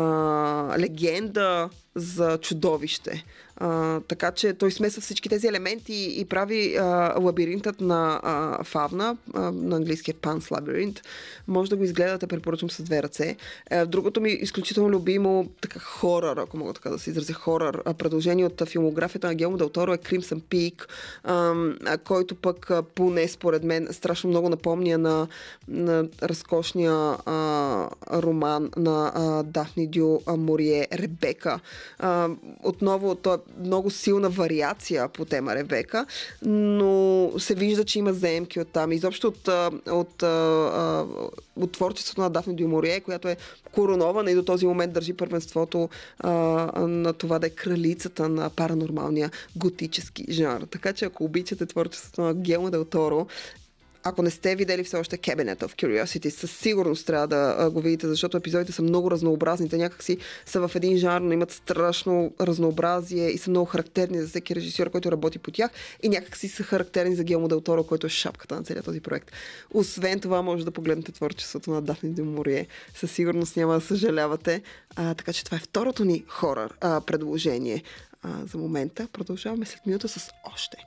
легенда 0.80 1.70
за 1.98 2.38
чудовище. 2.38 3.25
А, 3.60 4.00
така 4.00 4.32
че 4.32 4.54
той 4.54 4.72
смесва 4.72 5.01
всички 5.01 5.30
тези 5.30 5.48
елементи 5.48 6.16
и 6.18 6.25
прави 6.25 6.75
а, 6.75 7.16
лабиринтът 7.20 7.82
на 7.82 8.20
а, 8.24 8.63
Фавна, 8.63 9.18
а, 9.34 9.51
на 9.51 9.75
английския 9.75 10.16
Pan's 10.16 10.51
Labyrinth. 10.51 11.00
Може 11.48 11.70
да 11.70 11.75
го 11.75 11.84
изгледате, 11.84 12.27
препоръчвам 12.27 12.70
с 12.70 12.84
две 12.84 13.04
ръце. 13.04 13.36
А, 13.72 13.86
другото 13.86 14.22
ми 14.22 14.30
изключително 14.30 14.89
любимо 14.89 15.50
така 15.62 15.80
хорър, 15.80 16.38
ако 16.38 16.58
мога 16.58 16.74
така 16.74 16.89
да 16.89 17.00
се 17.00 17.10
изразя, 17.10 17.34
хорър, 17.34 17.82
а, 17.86 17.94
продължение 17.94 18.46
от 18.46 18.70
филмографията 18.70 19.27
на 19.27 19.36
Гелмо 19.36 19.58
Дел 19.58 19.70
Торо 19.70 19.94
е 19.94 19.98
Crimson 19.98 20.42
Peak, 20.42 20.86
а, 21.24 21.54
а, 21.86 21.98
който 21.98 22.36
пък 22.36 22.72
поне 22.96 23.27
според 23.27 23.63
мен 23.63 23.88
страшно 23.92 24.30
много 24.30 24.50
напомня 24.50 24.98
на, 24.98 25.27
на 25.68 26.08
разкошния 26.24 26.94
а, 27.25 27.89
роман 28.13 28.72
на 28.77 29.12
а, 29.16 29.44
Дафни 29.44 29.88
Дю 29.88 30.20
Морие 30.27 30.88
Ребека. 30.94 31.60
А, 32.00 32.29
отново, 32.63 33.15
той 33.15 33.36
е 33.36 33.38
много 33.65 33.89
силна 33.89 34.29
вариация 34.29 35.08
по 35.08 35.25
тема 35.25 35.56
Ребека, 35.56 36.06
но 36.41 37.32
се 37.39 37.56
вижда, 37.56 37.86
че 37.86 38.00
има 38.00 38.13
заемки 38.13 38.60
от 38.60 38.67
там. 38.67 38.91
Изобщо 38.91 39.27
от, 39.27 39.48
от, 39.91 40.24
а, 40.24 41.06
от 41.56 41.72
творчеството 41.72 42.22
на 42.22 42.29
Дафни 42.29 42.56
Дю 42.56 42.67
Морие, 42.67 43.00
която 43.00 43.27
е 43.27 43.38
коронована 43.72 44.32
и 44.32 44.36
до 44.36 44.44
този 44.44 44.65
момент 44.65 44.94
държи 44.94 45.13
първенството 45.13 45.89
а, 46.20 46.32
на 46.88 47.13
това 47.13 47.39
да 47.39 47.48
е 47.48 47.50
кралицата 47.50 48.29
на 48.29 48.50
паранормалния 48.50 49.32
готически 49.56 50.25
жанр. 50.29 50.62
Така 50.72 50.94
че 50.94 51.06
ако 51.06 51.24
обичате 51.24 51.65
творчеството 51.65 52.22
на 52.22 52.34
Гелмо 52.34 52.70
Дел 52.70 52.86
Торо, 52.86 53.27
ако 54.08 54.22
не 54.22 54.30
сте 54.30 54.56
видели 54.56 54.84
все 54.84 54.98
още 54.98 55.18
Cabinet 55.18 55.60
of 55.60 55.76
Curiosity, 55.76 56.30
със 56.30 56.52
сигурност 56.52 57.06
трябва 57.06 57.28
да 57.28 57.70
го 57.70 57.82
видите, 57.82 58.08
защото 58.08 58.38
епизодите 58.38 58.72
са 58.72 58.82
много 58.82 59.12
разнообразни. 59.12 59.70
Те 59.70 59.78
някакси 59.78 60.18
са 60.46 60.68
в 60.68 60.76
един 60.76 60.98
жанр, 60.98 61.22
но 61.22 61.34
имат 61.34 61.52
страшно 61.52 62.34
разнообразие 62.42 63.30
и 63.30 63.38
са 63.38 63.50
много 63.50 63.66
характерни 63.66 64.22
за 64.22 64.28
всеки 64.28 64.56
режисьор, 64.56 64.90
който 64.90 65.12
работи 65.12 65.40
по 65.40 65.52
тях 65.52 65.72
и 66.04 66.10
някакси 66.10 66.50
са 66.50 66.64
характерни 66.64 67.16
за 67.16 67.24
Гелмо 67.24 67.48
Дел 67.48 67.62
който 67.84 68.08
е 68.08 68.10
шапката 68.10 68.56
на 68.56 68.64
целият 68.64 68.86
този 68.86 69.02
проект. 69.02 69.32
Освен 69.74 70.20
това, 70.20 70.42
може 70.42 70.66
да 70.66 70.72
погледнете 70.72 71.12
творчеството 71.12 71.72
на 71.72 71.82
Дафни 71.82 72.10
Дю 72.10 72.26
Морие. 72.26 72.68
Със 72.96 73.12
сигурност 73.12 73.58
няма 73.58 73.74
да 73.74 73.82
съжалявате. 73.82 74.62
А, 74.96 75.14
така 75.14 75.34
че 75.34 75.46
това 75.46 75.58
е 75.58 75.60
второто 75.60 76.06
ни 76.06 76.24
хорър 76.28 76.74
а, 76.82 77.02
предложение 77.02 77.84
а, 78.24 78.46
за 78.46 78.58
момента. 78.58 79.08
Продължаваме 79.14 79.66
след 79.66 79.86
минута 79.86 80.08
с 80.08 80.30
още. 80.54 80.78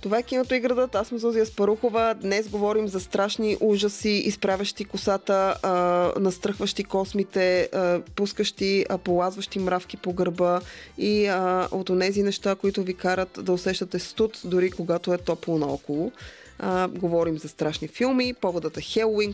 Това 0.00 0.18
е 0.18 0.22
киното 0.22 0.54
и 0.54 0.60
градът. 0.60 0.94
Аз 0.94 1.08
съм 1.08 1.18
Зозия 1.18 1.46
Спарухова. 1.46 2.14
Днес 2.20 2.48
говорим 2.48 2.88
за 2.88 3.00
страшни 3.00 3.56
ужаси, 3.60 4.08
изправящи 4.08 4.84
косата, 4.84 5.58
а, 5.62 5.72
настръхващи 6.20 6.84
космите, 6.84 7.68
а, 7.72 8.00
пускащи, 8.16 8.86
а, 8.88 8.98
полазващи 8.98 9.58
мравки 9.58 9.96
по 9.96 10.12
гърба 10.12 10.60
и 10.98 11.26
а, 11.26 11.68
от 11.70 11.98
тези 11.98 12.22
неща, 12.22 12.54
които 12.54 12.82
ви 12.82 12.94
карат 12.94 13.38
да 13.42 13.52
усещате 13.52 13.98
студ, 13.98 14.40
дори 14.44 14.70
когато 14.70 15.14
е 15.14 15.18
топло 15.18 15.58
наоколо. 15.58 16.12
А, 16.58 16.88
говорим 16.88 17.38
за 17.38 17.48
страшни 17.48 17.88
филми. 17.88 18.34
Поводът 18.34 18.76
е 18.76 18.80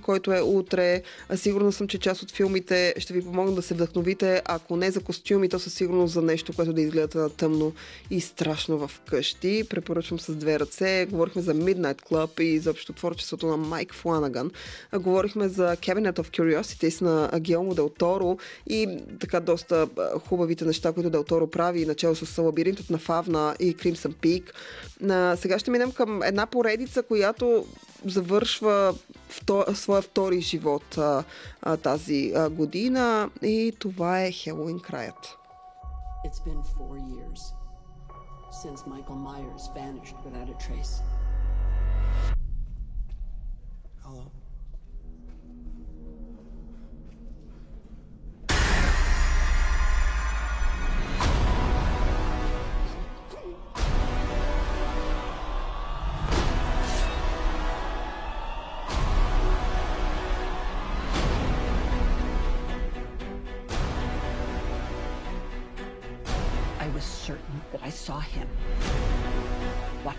който 0.02 0.32
е 0.32 0.40
утре. 0.40 1.02
А, 1.28 1.36
сигурна 1.36 1.72
съм, 1.72 1.88
че 1.88 1.98
част 1.98 2.22
от 2.22 2.30
филмите 2.30 2.94
ще 2.98 3.12
ви 3.12 3.24
помогнат 3.24 3.54
да 3.54 3.62
се 3.62 3.74
вдъхновите. 3.74 4.42
Ако 4.44 4.76
не 4.76 4.90
за 4.90 5.00
костюми, 5.00 5.48
то 5.48 5.58
със 5.58 5.74
сигурност 5.74 6.14
за 6.14 6.22
нещо, 6.22 6.52
което 6.52 6.72
да 6.72 6.80
изгледате 6.80 7.18
на 7.18 7.30
тъмно 7.30 7.72
и 8.10 8.20
страшно 8.20 8.78
в 8.78 9.00
къщи. 9.00 9.64
Препоръчвам 9.70 10.20
с 10.20 10.34
две 10.34 10.60
ръце. 10.60 11.06
Говорихме 11.10 11.42
за 11.42 11.54
Midnight 11.54 12.02
Club 12.02 12.40
и 12.40 12.44
изобщо 12.44 12.92
творчеството 12.92 13.46
на 13.46 13.56
Майк 13.56 13.94
Фланаган. 13.94 14.50
А, 14.92 14.98
говорихме 14.98 15.48
за 15.48 15.76
Cabinet 15.76 16.18
of 16.18 16.38
Curiosities 16.38 17.02
на 17.02 17.40
Гелмо 17.40 17.74
Дел 17.74 17.88
Торо 17.88 18.38
и 18.66 18.98
така 19.20 19.40
доста 19.40 19.88
хубавите 20.28 20.64
неща, 20.64 20.92
които 20.92 21.10
Дел 21.10 21.24
Торо 21.24 21.46
прави, 21.46 21.86
начало 21.86 22.14
с 22.14 22.42
лабиринтът 22.42 22.90
на 22.90 22.98
Фавна 22.98 23.56
и 23.60 23.76
Crimson 23.76 24.14
Peak. 24.14 24.42
А, 25.10 25.36
сега 25.36 25.58
ще 25.58 25.70
минем 25.70 25.92
към 25.92 26.22
една 26.22 26.46
поредица, 26.46 27.02
която 27.12 27.64
завършва 28.06 28.94
вто, 29.28 29.64
своя 29.74 30.02
втори 30.02 30.40
живот 30.40 30.98
а, 30.98 31.24
а, 31.62 31.76
тази 31.76 32.32
а, 32.36 32.50
година 32.50 33.30
и 33.42 33.72
това 33.78 34.20
е 34.20 34.32
Хелоуин 34.32 34.80
краят. 34.80 35.38
It's 36.26 36.40
been 36.48 36.62
four 36.76 36.94
years 37.14 37.40
since 38.62 38.78
Michael 38.92 39.20
Myers 39.28 39.64
vanished 39.80 40.16
without 40.24 40.48
a 40.54 40.58
trace. 40.64 40.94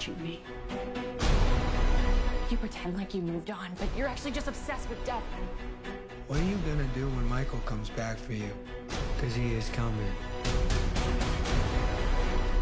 watching 0.03 0.21
me. 0.23 0.41
You 2.51 2.57
pretend 2.57 2.97
like 2.97 3.15
you 3.15 3.23
moved 3.23 3.51
on, 3.51 3.69
but 3.79 3.89
you're 3.97 4.09
actually 4.09 4.31
just 4.31 4.49
obsessed 4.49 4.89
with 4.89 5.05
death. 5.05 5.23
What 6.29 6.41
are 6.41 6.45
you 6.45 6.57
gonna 6.67 6.89
do 6.95 7.09
when 7.11 7.29
Michael 7.29 7.61
comes 7.67 7.91
back 7.91 8.19
for 8.19 8.33
you? 8.33 8.51
Because 9.15 9.35
he 9.35 9.55
is 9.55 9.69
coming. 9.71 10.13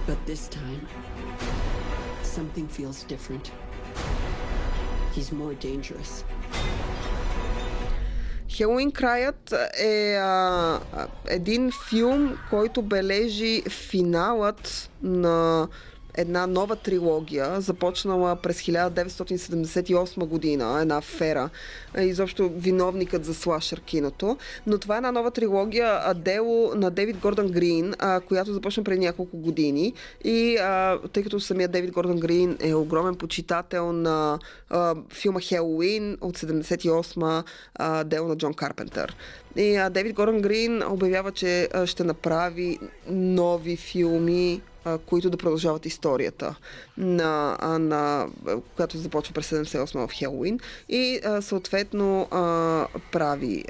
But 0.06 0.18
this 0.26 0.48
time, 0.48 0.86
something 2.22 2.68
feels 2.68 3.02
different. 3.04 3.50
He's 5.14 5.32
more 5.32 5.54
dangerous. 5.54 6.24
Хелоуин 8.48 8.92
краят 8.92 9.52
е 9.78 10.16
а, 10.16 10.80
а, 10.92 11.06
един 11.28 11.70
филм, 11.88 12.38
който 12.50 12.82
бележи 12.82 13.62
финалът 13.68 14.90
на 15.02 15.68
една 16.13 16.47
нова 16.47 16.75
трилогия, 16.75 17.61
започнала 17.61 18.35
през 18.35 18.61
1978 18.61 20.25
година, 20.25 20.79
една 20.81 20.97
афера, 20.97 21.49
изобщо 21.99 22.49
виновникът 22.49 23.25
за 23.25 23.33
слашър 23.33 23.81
киното. 23.81 24.37
Но 24.67 24.77
това 24.77 24.95
е 24.95 24.97
една 24.97 25.11
нова 25.11 25.31
трилогия, 25.31 26.13
дело 26.13 26.71
на 26.75 26.91
Дейвид 26.91 27.17
Гордън 27.17 27.47
Грин, 27.47 27.93
която 28.27 28.53
започна 28.53 28.83
преди 28.83 28.99
няколко 28.99 29.37
години. 29.37 29.93
И 30.23 30.57
тъй 31.13 31.23
като 31.23 31.39
самият 31.39 31.71
Дейвид 31.71 31.91
Гордън 31.91 32.19
Грин 32.19 32.57
е 32.59 32.73
огромен 32.73 33.15
почитател 33.15 33.91
на 33.91 34.39
филма 35.13 35.39
Хелоуин 35.39 36.17
от 36.21 36.37
78 36.37 37.43
а, 37.75 38.03
дело 38.03 38.27
на 38.27 38.37
Джон 38.37 38.53
Карпентър. 38.53 39.15
И 39.55 39.89
Дейвид 39.91 40.15
Гордън 40.15 40.41
Грин 40.41 40.83
обявява, 40.83 41.31
че 41.31 41.69
ще 41.85 42.03
направи 42.03 42.79
нови 43.07 43.77
филми 43.77 44.61
които 45.05 45.29
да 45.29 45.37
продължават 45.37 45.85
историята 45.85 46.55
на, 46.97 47.57
на 47.79 48.27
която 48.75 48.97
започва 48.97 49.33
през 49.33 49.49
78 49.49 50.07
в 50.07 50.11
Хелоуин 50.13 50.59
и 50.89 51.19
съответно 51.41 52.27
прави 53.11 53.65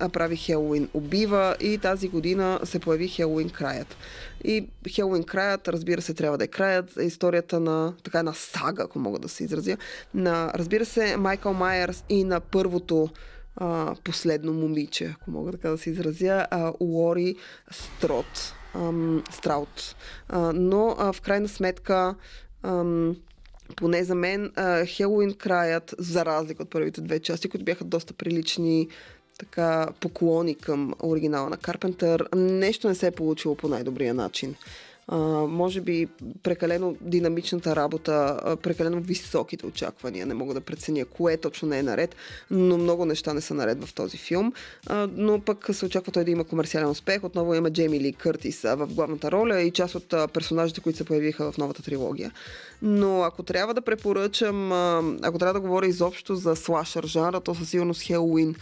а, 0.00 0.08
прави 0.08 0.36
Хелоуин 0.36 0.88
убива 0.94 1.56
и 1.60 1.78
тази 1.78 2.08
година 2.08 2.60
се 2.64 2.78
появи 2.78 3.08
Хелоуин 3.08 3.50
краят. 3.50 3.96
И 4.44 4.66
Хелоуин 4.88 5.24
краят, 5.24 5.68
разбира 5.68 6.02
се, 6.02 6.14
трябва 6.14 6.38
да 6.38 6.44
е 6.44 6.48
краят. 6.48 6.96
Е 6.96 7.04
историята 7.04 7.60
на 7.60 7.94
така 8.04 8.18
една 8.18 8.32
сага, 8.32 8.82
ако 8.82 8.98
мога 8.98 9.18
да 9.18 9.28
се 9.28 9.44
изразя, 9.44 9.76
на, 10.14 10.52
разбира 10.54 10.84
се, 10.84 11.16
Майкъл 11.16 11.52
Майерс 11.52 12.04
и 12.08 12.24
на 12.24 12.40
първото 12.40 13.08
а, 13.56 13.94
последно 14.04 14.52
момиче, 14.52 15.14
ако 15.20 15.30
мога 15.30 15.52
така 15.52 15.70
да 15.70 15.78
се 15.78 15.90
изразя, 15.90 16.46
а, 16.50 16.72
Лори 16.80 17.36
Строт 17.70 18.54
ам, 18.74 19.22
Страут. 19.30 19.96
А, 20.28 20.52
но 20.54 20.96
а, 20.98 21.12
в 21.12 21.20
крайна 21.20 21.48
сметка 21.48 22.14
ам, 22.62 23.16
поне 23.76 24.04
за 24.04 24.14
мен 24.14 24.52
а, 24.56 24.86
Хелоуин 24.86 25.34
краят, 25.34 25.94
за 25.98 26.24
разлика 26.24 26.62
от 26.62 26.70
първите 26.70 27.00
две 27.00 27.20
части, 27.20 27.48
които 27.48 27.64
бяха 27.64 27.84
доста 27.84 28.14
прилични 28.14 28.88
така 29.38 29.88
поклони 30.00 30.54
към 30.54 30.94
оригинала 31.02 31.50
на 31.50 31.56
Карпентър, 31.56 32.28
нещо 32.36 32.88
не 32.88 32.94
се 32.94 33.06
е 33.06 33.10
получило 33.10 33.54
по 33.54 33.68
най-добрия 33.68 34.14
начин. 34.14 34.54
Може 35.48 35.80
би 35.80 36.08
прекалено 36.42 36.96
динамичната 37.00 37.76
работа, 37.76 38.40
прекалено 38.62 39.00
високите 39.00 39.66
очаквания. 39.66 40.26
Не 40.26 40.34
мога 40.34 40.54
да 40.54 40.60
преценя 40.60 41.04
кое 41.04 41.36
точно 41.36 41.68
не 41.68 41.78
е 41.78 41.82
наред, 41.82 42.16
но 42.50 42.78
много 42.78 43.04
неща 43.04 43.34
не 43.34 43.40
са 43.40 43.54
наред 43.54 43.84
в 43.84 43.94
този 43.94 44.16
филм. 44.16 44.52
Но 45.10 45.40
пък 45.40 45.68
се 45.72 45.86
очаква 45.86 46.12
той 46.12 46.24
да 46.24 46.30
има 46.30 46.44
комерциален 46.44 46.88
успех. 46.88 47.24
Отново 47.24 47.54
има 47.54 47.70
Джейми 47.70 48.00
Ли 48.00 48.12
Къртис 48.12 48.62
в 48.62 48.86
главната 48.86 49.30
роля 49.30 49.60
и 49.60 49.70
част 49.70 49.94
от 49.94 50.08
персонажите, 50.32 50.80
които 50.80 50.96
се 50.96 51.04
появиха 51.04 51.52
в 51.52 51.58
новата 51.58 51.82
трилогия. 51.82 52.32
Но 52.82 53.22
ако 53.22 53.42
трябва 53.42 53.74
да 53.74 53.80
препоръчам, 53.80 54.72
ако 55.22 55.38
трябва 55.38 55.54
да 55.54 55.60
говоря 55.60 55.86
изобщо 55.86 56.34
за 56.36 56.56
слашър 56.56 57.06
жанра, 57.06 57.40
то 57.40 57.54
със 57.54 57.70
сигурност 57.70 58.02
Хелоуин 58.02 58.54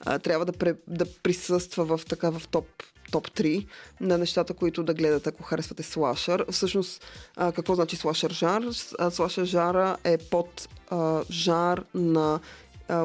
а, 0.00 0.18
трябва 0.18 0.44
да, 0.44 0.52
пре, 0.52 0.74
да 0.88 1.06
присъства 1.22 1.96
в 1.96 2.06
така 2.06 2.30
в 2.30 2.42
топ 2.50 2.66
топ 3.10 3.30
3 3.30 3.66
на 4.00 4.18
нещата, 4.18 4.54
които 4.54 4.82
да 4.82 4.94
гледате, 4.94 5.28
ако 5.28 5.42
харесвате 5.42 5.82
слашър. 5.82 6.44
Всъщност, 6.50 7.04
а, 7.36 7.52
какво 7.52 7.74
значи 7.74 7.96
слашър 7.96 8.30
жар? 8.30 8.62
Слашър 9.10 9.44
жара 9.44 9.96
е 10.04 10.18
под 10.18 10.68
а, 10.90 11.22
жар 11.30 11.84
на 11.94 12.40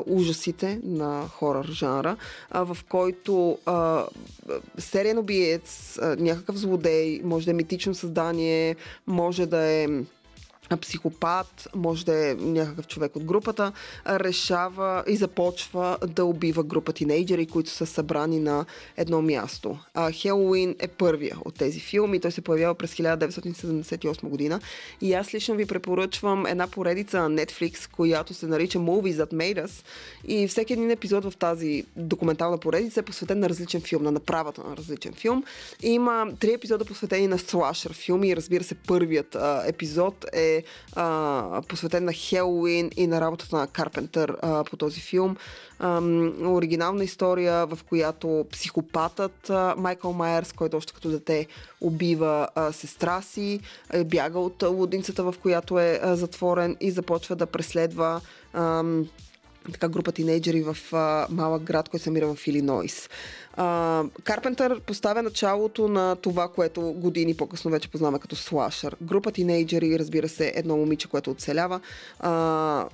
ужасите 0.06 0.80
на 0.84 1.28
хорър 1.28 1.66
жанра, 1.66 2.18
в 2.52 2.78
който 2.90 3.58
а, 3.66 4.06
сериен 4.78 5.18
убиец, 5.18 5.98
а, 6.02 6.16
някакъв 6.20 6.58
злодей, 6.58 7.22
може 7.24 7.46
да 7.46 7.52
е 7.52 7.54
митично 7.54 7.96
създание, 7.96 8.76
може 9.08 9.46
да 9.46 9.58
е 9.58 9.88
психопат, 10.78 11.68
може 11.76 12.06
да 12.06 12.30
е 12.30 12.34
някакъв 12.34 12.88
човек 12.88 13.16
от 13.16 13.24
групата, 13.24 13.72
решава 14.08 15.04
и 15.08 15.16
започва 15.16 15.98
да 16.08 16.26
убива 16.26 16.64
група 16.64 16.94
тинейджери, 16.94 17.46
които 17.46 17.70
са 17.70 17.86
събрани 17.86 18.40
на 18.40 18.66
едно 18.98 19.22
място. 19.22 19.78
А, 19.94 20.12
Хелоуин 20.12 20.76
е 20.80 20.88
първия 20.88 21.38
от 21.46 21.56
тези 21.56 21.80
филми. 21.80 22.20
Той 22.20 22.32
се 22.32 22.42
появява 22.42 22.76
през 22.76 22.94
1978 22.94 24.28
година. 24.28 24.60
И 25.02 25.14
аз 25.14 25.34
лично 25.34 25.56
ви 25.56 25.66
препоръчвам 25.66 26.46
една 26.46 26.68
поредица 26.68 27.30
на 27.30 27.42
Netflix, 27.42 27.92
която 27.92 28.34
се 28.34 28.48
нарича 28.48 28.80
Movies 28.80 29.14
That 29.14 29.34
Made 29.34 29.66
Us. 29.66 29.86
И 30.28 30.48
всеки 30.48 30.74
един 30.74 30.92
епизод 30.92 31.26
в 31.26 31.38
тази 31.38 31.86
документална 31.96 32.58
поредица 32.58 33.00
е 33.00 33.04
посветен 33.04 33.40
на 33.40 33.50
различен 33.50 33.82
филм, 33.82 34.04
на 34.04 34.12
направата 34.12 34.64
на 34.64 34.78
различен 34.78 35.14
филм. 35.14 35.44
И 35.84 35.90
има 35.90 36.28
три 36.40 36.54
епизода 36.54 36.86
посветени 36.86 37.28
на 37.28 37.38
слашър 37.38 37.94
филми. 37.94 38.36
Разбира 38.36 38.64
се, 38.64 38.76
първият 38.76 39.36
а, 39.36 39.64
епизод 39.68 40.26
е 40.34 40.61
а, 40.96 41.62
посветен 41.68 42.06
на 42.06 42.14
Хелоуин 42.14 42.90
и 42.96 43.08
на 43.08 43.22
работата 43.22 43.56
на 43.56 43.68
Карпентър 43.68 44.38
а, 44.42 44.64
по 44.64 44.78
този 44.78 45.02
филм. 45.02 45.38
А, 45.80 46.02
оригинална 46.46 47.04
история, 47.04 47.66
в 47.66 47.80
която 47.90 48.46
психопатът 48.52 49.50
а, 49.50 49.76
Майкъл 49.78 50.14
Майерс, 50.14 50.54
който 50.54 50.78
още 50.78 50.94
като 50.94 51.10
дете 51.10 51.48
убива 51.82 52.48
а, 52.56 52.72
сестра 52.72 53.22
си, 53.22 53.60
е 53.94 54.04
бяга 54.04 54.40
от 54.40 54.64
лудницата, 54.64 55.24
в 55.24 55.36
която 55.42 55.80
е 55.80 56.00
а, 56.04 56.16
затворен 56.16 56.78
и 56.82 56.92
започва 56.92 57.36
да 57.36 57.46
преследва 57.46 58.22
а, 58.54 58.84
така 59.72 59.90
група 59.90 60.12
тинейджери 60.12 60.62
в 60.62 60.78
а, 60.92 61.28
малък 61.30 61.64
град, 61.64 61.90
който 61.90 62.04
се 62.04 62.10
намира 62.10 62.36
в 62.36 62.48
Илинойс. 62.48 63.10
Карпентър 64.24 64.80
поставя 64.80 65.24
началото 65.24 65.88
на 65.88 66.16
това, 66.16 66.48
което 66.48 66.82
години 66.82 67.34
по-късно 67.34 67.72
вече 67.72 67.88
познаваме 67.88 68.20
като 68.20 68.36
слашър. 68.36 68.96
Група 69.02 69.32
тинейджери, 69.32 70.00
разбира 70.00 70.30
се, 70.30 70.54
едно 70.56 70.78
момиче, 70.78 71.08
което 71.08 71.32
оцелява. 71.32 71.80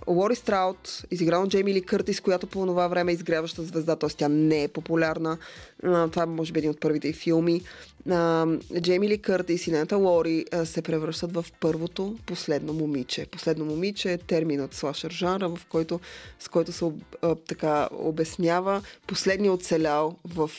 Лори 0.08 0.36
Страут, 0.36 1.04
изиграна 1.12 1.48
Джейми 1.48 1.74
Ли 1.74 1.82
Къртис, 1.82 2.22
която 2.22 2.48
по 2.48 2.66
това 2.66 2.88
време 2.88 3.12
е 3.12 3.16
изгряваща 3.16 3.64
звезда, 3.64 3.96
т.е. 3.96 4.10
тя 4.10 4.28
не 4.28 4.64
е 4.64 4.68
популярна. 4.68 5.38
А, 5.84 6.08
това 6.08 6.24
е, 6.24 6.26
може 6.26 6.54
би, 6.54 6.60
един 6.60 6.72
от 6.72 6.80
първите 6.80 7.08
й 7.08 7.14
филми. 7.14 7.62
А, 8.10 8.48
Джейми 8.82 9.08
Ли 9.08 9.18
Къртис 9.18 9.68
и 9.68 9.72
нейната 9.72 9.98
Лори 9.98 10.46
а, 10.52 10.66
се 10.66 10.82
превръщат 10.82 11.34
в 11.34 11.46
първото 11.60 12.16
последно 12.26 12.74
момиче. 12.74 13.26
Последно 13.26 13.66
момиче 13.66 14.14
е 14.14 14.18
терминът 14.18 14.74
слашър 14.74 15.12
жанра, 15.12 15.50
в 15.50 15.66
който, 15.70 16.00
с 16.40 16.48
който 16.58 16.72
се 16.72 16.86
така 17.48 17.90
обяснява 17.92 18.82
последния 19.08 19.54
оцелял 19.54 20.16
в, 20.26 20.52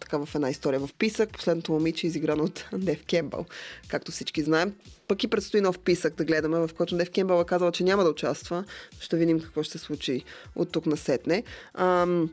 така, 0.00 0.18
в 0.18 0.28
една 0.34 0.50
история 0.50 0.80
в 0.80 0.90
писък. 0.98 1.32
Последното 1.32 1.72
момиче 1.72 2.06
изиграно 2.06 2.44
от 2.44 2.64
Нев 2.72 3.04
Кембъл, 3.04 3.46
както 3.88 4.12
всички 4.12 4.42
знаем. 4.42 4.74
Пък 5.08 5.24
и 5.24 5.28
предстои 5.28 5.60
нов 5.60 5.78
писък 5.78 6.14
да 6.14 6.24
гледаме, 6.24 6.58
в 6.58 6.70
който 6.76 6.94
Нев 6.94 7.10
Кембъл 7.10 7.40
е 7.40 7.44
казала, 7.44 7.72
че 7.72 7.84
няма 7.84 8.04
да 8.04 8.10
участва. 8.10 8.64
Ще 9.00 9.16
видим 9.16 9.40
какво 9.40 9.62
ще 9.62 9.78
случи 9.78 10.24
от 10.56 10.72
тук 10.72 10.86
на 10.86 10.96
сетне. 10.96 11.42
Ам, 11.74 12.30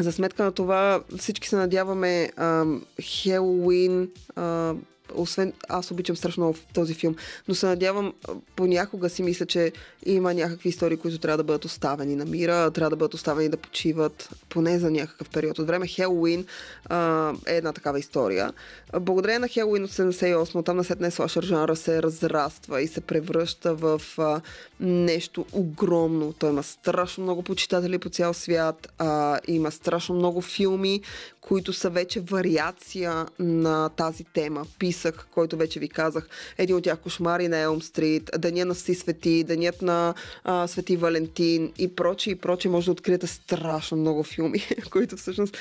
за 0.00 0.12
сметка 0.12 0.44
на 0.44 0.52
това 0.52 1.02
всички 1.18 1.48
се 1.48 1.56
надяваме 1.56 2.30
ам, 2.36 2.86
Хелоуин, 3.00 4.10
а, 4.36 4.74
освен 5.14 5.52
аз 5.68 5.90
обичам 5.90 6.16
страшно 6.16 6.42
много 6.42 6.58
този 6.74 6.94
филм, 6.94 7.16
но 7.48 7.54
се 7.54 7.66
надявам 7.66 8.12
понякога 8.56 9.10
си 9.10 9.22
мисля, 9.22 9.46
че 9.46 9.72
има 10.06 10.34
някакви 10.34 10.68
истории, 10.68 10.96
които 10.96 11.18
трябва 11.18 11.36
да 11.36 11.44
бъдат 11.44 11.64
оставени 11.64 12.16
на 12.16 12.24
мира, 12.24 12.70
трябва 12.70 12.90
да 12.90 12.96
бъдат 12.96 13.14
оставени 13.14 13.48
да 13.48 13.56
почиват 13.56 14.28
поне 14.48 14.78
за 14.78 14.90
някакъв 14.90 15.30
период 15.30 15.58
от 15.58 15.66
време. 15.66 15.86
Хелоуин 15.86 16.46
а, 16.84 17.32
е 17.46 17.56
една 17.56 17.72
такава 17.72 17.98
история. 17.98 18.52
Благодарение 19.00 19.38
на 19.38 19.48
Хелоуин 19.48 19.84
от 19.84 19.90
78, 19.90 20.64
там 20.64 20.76
на 20.76 20.84
сетне 20.84 21.10
слашър 21.10 21.42
жанра 21.44 21.76
се 21.76 22.02
разраства 22.02 22.82
и 22.82 22.88
се 22.88 23.00
превръща 23.00 23.74
в 23.74 24.02
а, 24.18 24.40
нещо 24.80 25.46
огромно. 25.52 26.32
Той 26.32 26.50
има 26.50 26.62
страшно 26.62 27.24
много 27.24 27.42
почитатели 27.42 27.98
по 27.98 28.08
цял 28.08 28.34
свят, 28.34 28.92
а, 28.98 29.40
има 29.48 29.70
страшно 29.70 30.14
много 30.14 30.40
филми, 30.40 31.00
които 31.42 31.72
са 31.72 31.90
вече 31.90 32.20
вариация 32.20 33.26
на 33.38 33.88
тази 33.88 34.24
тема. 34.24 34.66
Писах, 34.78 35.26
който 35.30 35.56
вече 35.56 35.80
ви 35.80 35.88
казах. 35.88 36.28
Един 36.58 36.76
от 36.76 36.84
тях 36.84 36.98
Кошмари 36.98 37.48
на 37.48 37.58
Елм 37.58 37.82
Стрит, 37.82 38.30
Деня 38.38 38.64
на 38.64 38.74
Си 38.74 38.94
Свети, 38.94 39.44
Денят 39.44 39.82
на 39.82 40.14
а, 40.44 40.66
Свети 40.66 40.96
Валентин 40.96 41.72
и 41.78 41.94
прочи 41.94 42.30
и 42.30 42.34
прочи. 42.34 42.68
Може 42.68 42.86
да 42.86 42.92
откриете 42.92 43.26
страшно 43.26 43.96
много 43.96 44.22
филми, 44.22 44.58
които 44.90 45.16
всъщност 45.16 45.56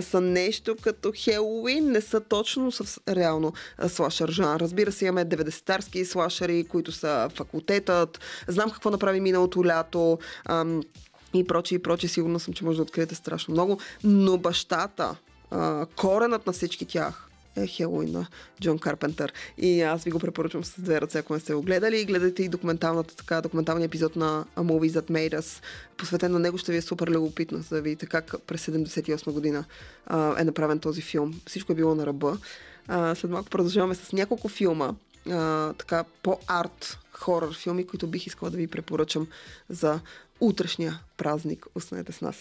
са 0.00 0.20
нещо 0.20 0.76
като 0.82 1.12
Хелоуин, 1.16 1.90
не 1.90 2.00
са 2.00 2.20
точно 2.20 2.72
съвс... 2.72 2.98
реално 3.08 3.52
слашър 3.88 4.30
жанр. 4.30 4.60
Разбира 4.60 4.92
се, 4.92 5.04
имаме 5.04 5.26
90-тарски 5.26 6.04
слашери, 6.04 6.64
които 6.64 6.92
са 6.92 7.30
факултетът. 7.34 8.20
Знам 8.48 8.70
какво 8.70 8.90
направи 8.90 9.20
миналото 9.20 9.66
лято. 9.66 10.18
Ам, 10.44 10.82
и 11.34 11.46
проче, 11.46 11.74
и 11.74 11.78
проче. 11.78 12.08
Сигурно 12.08 12.38
съм, 12.38 12.54
че 12.54 12.64
може 12.64 12.76
да 12.76 12.82
откриете 12.82 13.14
страшно 13.14 13.52
много. 13.52 13.78
Но 14.04 14.38
бащата, 14.38 15.16
коренът 15.96 16.46
на 16.46 16.52
всички 16.52 16.86
тях 16.86 17.26
е 17.56 17.66
Хелоуин 17.66 18.12
на 18.12 18.26
Джон 18.60 18.78
Карпентър. 18.78 19.32
И 19.58 19.82
аз 19.82 20.04
ви 20.04 20.10
го 20.10 20.18
препоръчвам 20.18 20.64
с 20.64 20.80
две 20.80 21.00
ръце, 21.00 21.18
ако 21.18 21.34
не 21.34 21.40
сте 21.40 21.54
го 21.54 21.62
гледали. 21.62 22.04
Гледайте 22.04 22.42
и 22.42 22.48
документалната, 22.48 23.16
така, 23.16 23.40
документалния 23.40 23.86
епизод 23.86 24.16
на 24.16 24.44
A 24.56 24.60
Movie 24.60 25.00
That 25.00 25.10
Made 25.10 25.40
Us. 25.40 25.62
Посветен 25.96 26.32
на 26.32 26.38
него 26.38 26.58
ще 26.58 26.72
ви 26.72 26.78
е 26.78 26.82
супер 26.82 27.08
любопитно, 27.08 27.58
за 27.58 27.76
да 27.76 27.82
видите 27.82 28.06
как 28.06 28.34
през 28.46 28.66
78 28.66 29.32
година 29.32 29.64
а, 30.06 30.40
е 30.40 30.44
направен 30.44 30.78
този 30.78 31.02
филм. 31.02 31.40
Всичко 31.46 31.72
е 31.72 31.74
било 31.74 31.94
на 31.94 32.06
ръба. 32.06 32.38
А, 32.88 33.14
след 33.14 33.30
малко 33.30 33.50
продължаваме 33.50 33.94
с 33.94 34.12
няколко 34.12 34.48
филма, 34.48 34.94
а, 35.30 35.72
така 35.72 36.04
по-арт 36.22 36.98
хорър 37.12 37.54
филми, 37.54 37.86
които 37.86 38.06
бих 38.06 38.26
искала 38.26 38.50
да 38.50 38.56
ви 38.56 38.66
препоръчам 38.66 39.26
за 39.68 40.00
утрешния 40.40 41.00
празник. 41.16 41.66
Останете 41.74 42.12
с 42.12 42.20
нас. 42.20 42.36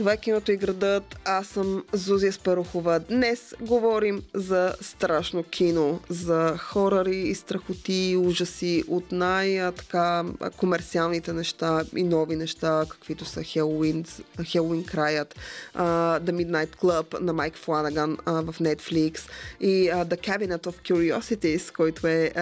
Това 0.00 0.12
е 0.12 0.16
киното 0.16 0.52
и 0.52 0.56
градът. 0.56 1.16
Аз 1.24 1.46
съм 1.46 1.84
Зузия 1.92 2.32
Спарухова. 2.32 3.00
Днес 3.00 3.54
говорим 3.60 4.22
за 4.34 4.74
страшно 4.80 5.42
кино, 5.42 6.00
за 6.08 6.56
хорари 6.58 7.16
и 7.16 7.34
страхоти 7.34 7.92
и 7.92 8.16
ужаси 8.16 8.84
от 8.88 9.12
най-така 9.12 10.24
комерциалните 10.56 11.32
неща 11.32 11.84
и 11.96 12.02
нови 12.02 12.36
неща, 12.36 12.84
каквито 12.88 13.24
са 13.24 13.42
Хелуин, 13.42 14.04
Хелуин 14.44 14.84
краят, 14.84 15.34
The 15.76 16.30
Midnight 16.30 16.76
Club 16.76 17.20
на 17.20 17.32
Майк 17.32 17.56
Фланаган 17.56 18.16
в 18.26 18.54
Netflix 18.60 19.20
и 19.60 19.90
The 19.90 20.16
Cabinet 20.28 20.66
of 20.66 20.90
Curiosities, 20.90 21.74
който 21.76 22.06
е 22.06 22.32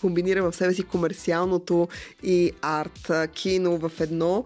комбинира 0.00 0.42
в 0.42 0.56
себе 0.56 0.74
си 0.74 0.82
комерциалното 0.82 1.88
и 2.22 2.52
арт 2.62 3.10
кино 3.34 3.78
в 3.78 3.92
едно. 4.00 4.44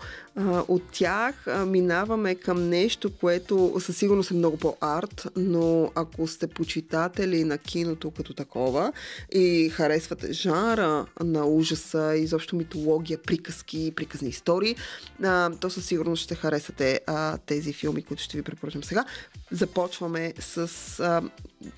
От 0.69 0.83
тях 0.93 1.47
минаваме 1.67 2.35
към 2.37 2.69
нещо, 2.69 3.11
което 3.21 3.75
със 3.81 3.97
сигурност 3.97 4.31
е 4.31 4.35
много 4.35 4.57
по-арт, 4.57 5.29
но 5.37 5.93
ако 5.95 6.27
сте 6.27 6.47
почитатели 6.47 7.45
на 7.45 7.59
киното 7.59 8.11
като 8.11 8.35
такова 8.35 8.93
и 9.33 9.69
харесвате 9.69 10.33
жанра 10.33 11.07
на 11.21 11.47
ужаса, 11.47 12.17
изобщо 12.17 12.57
митология, 12.57 13.19
приказки, 13.19 13.93
приказни 13.97 14.29
истории, 14.29 14.77
а, 15.25 15.51
то 15.61 15.71
със 15.71 15.87
сигурност 15.87 16.23
ще 16.23 16.35
харесате 16.35 17.01
а, 17.07 17.39
тези 17.39 17.73
филми, 17.73 18.03
които 18.03 18.23
ще 18.23 18.37
ви 18.37 18.43
препоръчам 18.43 18.85
сега. 18.85 19.05
Започваме 19.51 20.35
с 20.39 20.71
а, 21.01 21.23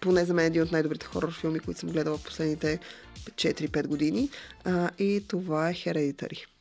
поне 0.01 0.25
за 0.25 0.35
мен 0.35 0.47
един 0.47 0.63
от 0.63 0.73
най-добрите 0.73 1.07
хорор 1.07 1.35
филми, 1.41 1.61
които 1.61 1.81
съм 1.81 1.91
гледала 1.91 2.17
в 2.17 2.25
последните 2.25 2.79
4-5 3.31 3.87
години 3.87 4.31
а, 4.65 4.91
и 4.99 5.25
това 5.29 5.71
е 5.71 5.75
Hereditary. 5.75 6.58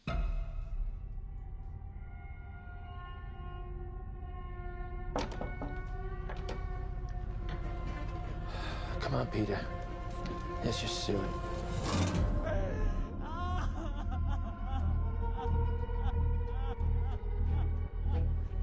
Come 9.08 9.22
on, 9.22 9.28
Peter. 9.28 9.58
Let's 10.66 10.82
just 10.82 11.08
it. 11.08 11.18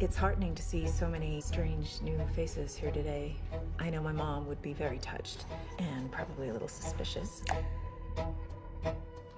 It's 0.01 0.17
heartening 0.17 0.55
to 0.55 0.63
see 0.63 0.87
so 0.87 1.09
many 1.09 1.41
strange 1.41 2.03
new 2.03 2.21
faces 2.37 2.77
here 2.77 2.91
today. 2.91 3.37
I 3.79 3.89
know 3.89 4.03
my 4.03 4.13
mom 4.13 4.47
would 4.47 4.61
be 4.61 4.75
very 4.75 4.99
touched 4.99 5.47
and 5.79 6.13
probably 6.13 6.51
a 6.51 6.53
little 6.53 6.69
suspicious. 6.69 7.43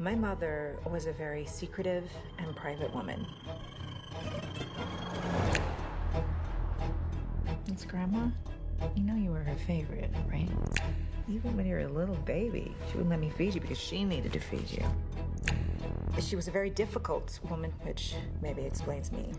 My 0.00 0.16
mother 0.16 0.76
was 0.90 1.06
a 1.06 1.12
very 1.12 1.46
secretive 1.46 2.10
and 2.38 2.56
private 2.56 2.92
woman. 2.92 3.24
It's 7.68 7.84
Grandma. 7.84 8.30
You 8.94 9.02
know 9.02 9.14
you 9.14 9.30
were 9.30 9.42
her 9.42 9.54
favorite, 9.66 10.10
right? 10.30 10.48
Even 11.28 11.56
when 11.56 11.66
you 11.66 11.74
were 11.74 11.80
a 11.80 11.88
little 11.88 12.14
baby, 12.16 12.74
she 12.88 12.96
wouldn't 12.96 13.10
let 13.10 13.20
me 13.20 13.30
feed 13.30 13.54
you 13.54 13.60
because 13.60 13.78
she 13.78 14.04
needed 14.04 14.32
to 14.32 14.40
feed 14.40 14.70
you. 14.70 14.84
She 16.20 16.36
was 16.36 16.48
a 16.48 16.50
very 16.50 16.70
difficult 16.70 17.38
woman, 17.50 17.72
which 17.82 18.14
maybe 18.40 18.62
explains 18.62 19.12
me. 19.12 19.32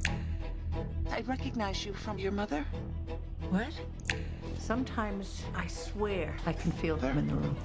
I 1.11 1.21
recognize 1.21 1.85
you 1.85 1.93
from 1.93 2.19
your 2.19 2.31
mother. 2.31 2.65
What? 3.49 3.73
Sometimes 4.59 5.43
I 5.55 5.67
swear 5.67 6.35
I 6.45 6.53
can 6.53 6.71
feel 6.71 6.97
them 6.97 7.17
in 7.17 7.27
the 7.27 7.35
room. 7.35 7.55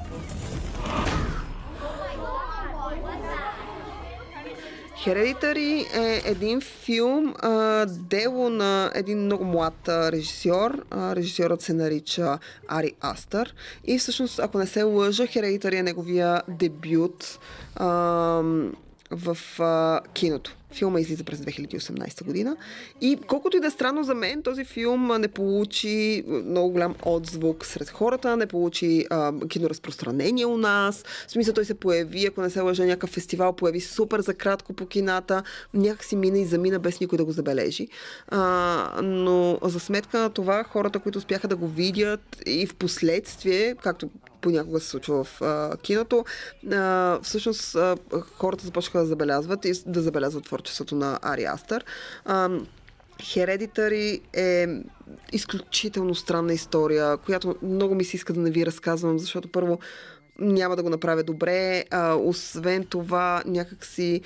Hereditary 5.07 5.97
е 5.97 6.23
един 6.31 6.61
филм, 6.61 7.35
а, 7.39 7.87
дело 7.87 8.49
на 8.49 8.91
един 8.95 9.19
много 9.19 9.45
млад 9.45 9.89
режисьор. 9.89 10.85
А, 10.91 11.17
режисьорът 11.17 11.61
се 11.61 11.73
нарича 11.73 12.39
Ари 12.69 12.93
Астър. 13.01 13.55
И 13.85 13.99
всъщност, 13.99 14.39
ако 14.39 14.59
не 14.59 14.67
се 14.67 14.83
лъжа, 14.83 15.23
Hereditary 15.23 15.79
е 15.79 15.83
неговия 15.83 16.43
дебют 16.49 17.39
а, 17.77 17.87
в 19.11 19.39
а, 19.59 20.01
киното. 20.15 20.57
Филма 20.73 21.01
излиза 21.01 21.25
през 21.25 21.39
2018 21.39 22.25
година. 22.25 22.57
И 23.01 23.19
колкото 23.27 23.57
и 23.57 23.61
да 23.61 23.67
е 23.67 23.71
странно 23.71 24.05
за 24.05 24.15
мен, 24.15 24.43
този 24.43 24.65
филм 24.65 25.13
не 25.21 25.29
получи 25.29 26.25
много 26.27 26.71
голям 26.71 26.95
отзвук 27.03 27.67
сред 27.67 27.91
хората, 27.91 28.37
не 28.37 28.47
получи 28.47 29.07
а, 29.11 29.33
киноразпространение 29.49 30.47
у 30.47 30.57
нас. 30.57 31.05
В 31.29 31.31
смисъл 31.31 31.55
той 31.55 31.65
се 31.65 31.75
появи, 31.75 32.27
ако 32.27 32.43
не 32.43 32.51
се 32.51 32.61
лъжа, 32.61 32.85
някакъв 32.85 33.11
фестивал, 33.11 33.53
появи 33.53 33.81
супер 33.81 34.21
за 34.21 34.35
кратко 34.35 34.73
по 34.73 34.87
кината, 34.87 35.43
някак 35.75 36.05
си 36.05 36.17
мина 36.17 36.39
и 36.39 36.45
замина 36.45 36.79
без 36.79 37.01
никой 37.01 37.19
да 37.19 37.25
го 37.25 37.33
забележи. 37.33 37.89
А, 38.29 39.03
но 39.03 39.59
за 39.63 39.81
сметка 39.81 40.19
на 40.19 40.31
това, 40.31 40.65
хората, 40.65 40.99
които 40.99 41.19
успяха 41.19 41.49
да 41.49 41.57
го 41.57 41.69
видят 41.69 42.43
и 42.47 42.67
в 42.67 42.75
последствие, 42.75 43.75
както 43.75 44.11
понякога 44.43 44.81
се 44.81 44.89
случва 44.89 45.25
в 45.25 45.43
а, 45.43 45.77
киното, 45.77 46.25
а, 46.73 47.19
всъщност 47.23 47.75
а, 47.75 47.97
хората 48.37 48.65
започнаха 48.65 48.99
да 48.99 49.07
забелязват 49.07 49.65
и 49.65 49.73
да 49.87 50.03
забелязват 50.03 50.45
твърдо 50.45 50.62
творчеството 50.63 50.95
на 50.95 51.19
Ари 51.23 51.45
Астър. 51.45 51.85
Hereditary 53.19 54.21
е 54.33 54.67
изключително 55.33 56.15
странна 56.15 56.53
история, 56.53 57.17
която 57.17 57.57
много 57.63 57.95
ми 57.95 58.05
се 58.05 58.17
иска 58.17 58.33
да 58.33 58.41
не 58.41 58.51
ви 58.51 58.67
разказвам, 58.67 59.19
защото 59.19 59.49
първо 59.49 59.79
няма 60.39 60.77
да 60.77 60.83
го 60.83 60.91
направя 60.91 61.23
добре, 61.23 61.85
а, 61.91 62.15
освен 62.15 62.85
това 62.85 63.43
някакси 63.47 64.21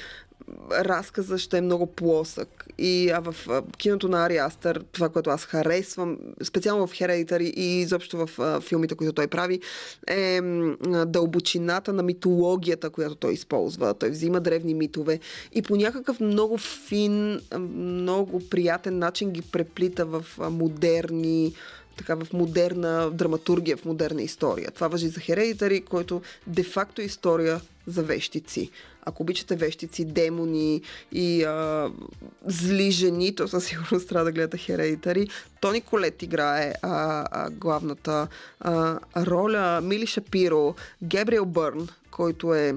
разказа 0.72 1.38
ще 1.38 1.58
е 1.58 1.60
много 1.60 1.86
плосък. 1.86 2.66
И 2.78 3.10
а 3.10 3.20
в 3.20 3.34
а, 3.48 3.62
киното 3.78 4.08
на 4.08 4.24
Ари 4.24 4.36
Астър, 4.36 4.84
това, 4.92 5.08
което 5.08 5.30
аз 5.30 5.44
харесвам, 5.44 6.18
специално 6.42 6.86
в 6.86 6.92
Hereditary 6.92 7.54
и 7.54 7.80
изобщо 7.80 8.26
в 8.26 8.38
а, 8.38 8.60
филмите, 8.60 8.94
които 8.94 9.12
той 9.12 9.26
прави, 9.26 9.60
е 10.08 10.38
а, 10.38 11.04
дълбочината 11.04 11.92
на 11.92 12.02
митологията, 12.02 12.90
която 12.90 13.14
той 13.14 13.32
използва. 13.32 13.94
Той 13.94 14.10
взима 14.10 14.40
древни 14.40 14.74
митове 14.74 15.20
и 15.52 15.62
по 15.62 15.76
някакъв 15.76 16.20
много 16.20 16.58
фин, 16.58 17.40
много 17.58 18.48
приятен 18.48 18.98
начин 18.98 19.30
ги 19.30 19.42
преплита 19.42 20.04
в 20.04 20.24
а, 20.40 20.50
модерни 20.50 21.54
така 21.96 22.14
в 22.14 22.32
модерна 22.32 23.10
драматургия, 23.10 23.76
в 23.76 23.84
модерна 23.84 24.22
история. 24.22 24.70
Това 24.70 24.88
въжи 24.88 25.08
за 25.08 25.20
Hereditary, 25.20 25.84
който 25.84 26.22
де-факто 26.46 27.00
е 27.00 27.04
история 27.04 27.60
за 27.86 28.02
вещици. 28.02 28.70
Ако 29.06 29.22
обичате 29.22 29.56
вещици, 29.56 30.04
демони 30.04 30.82
и 31.12 31.44
а, 31.44 31.90
зли 32.46 32.90
жени, 32.90 33.34
то 33.34 33.48
със 33.48 33.64
сигурност 33.64 34.08
трябва 34.08 34.24
да 34.24 34.32
гледате 34.32 34.56
Hereditary. 34.58 35.30
Тони 35.60 35.80
Колет 35.80 36.22
играе 36.22 36.72
а, 36.82 37.26
а, 37.30 37.50
главната 37.50 38.28
а, 38.60 38.98
роля. 39.16 39.80
Мили 39.82 40.06
Шапиро, 40.06 40.74
Гебриел 41.02 41.44
Бърн, 41.44 41.88
който 42.10 42.54
е 42.54 42.74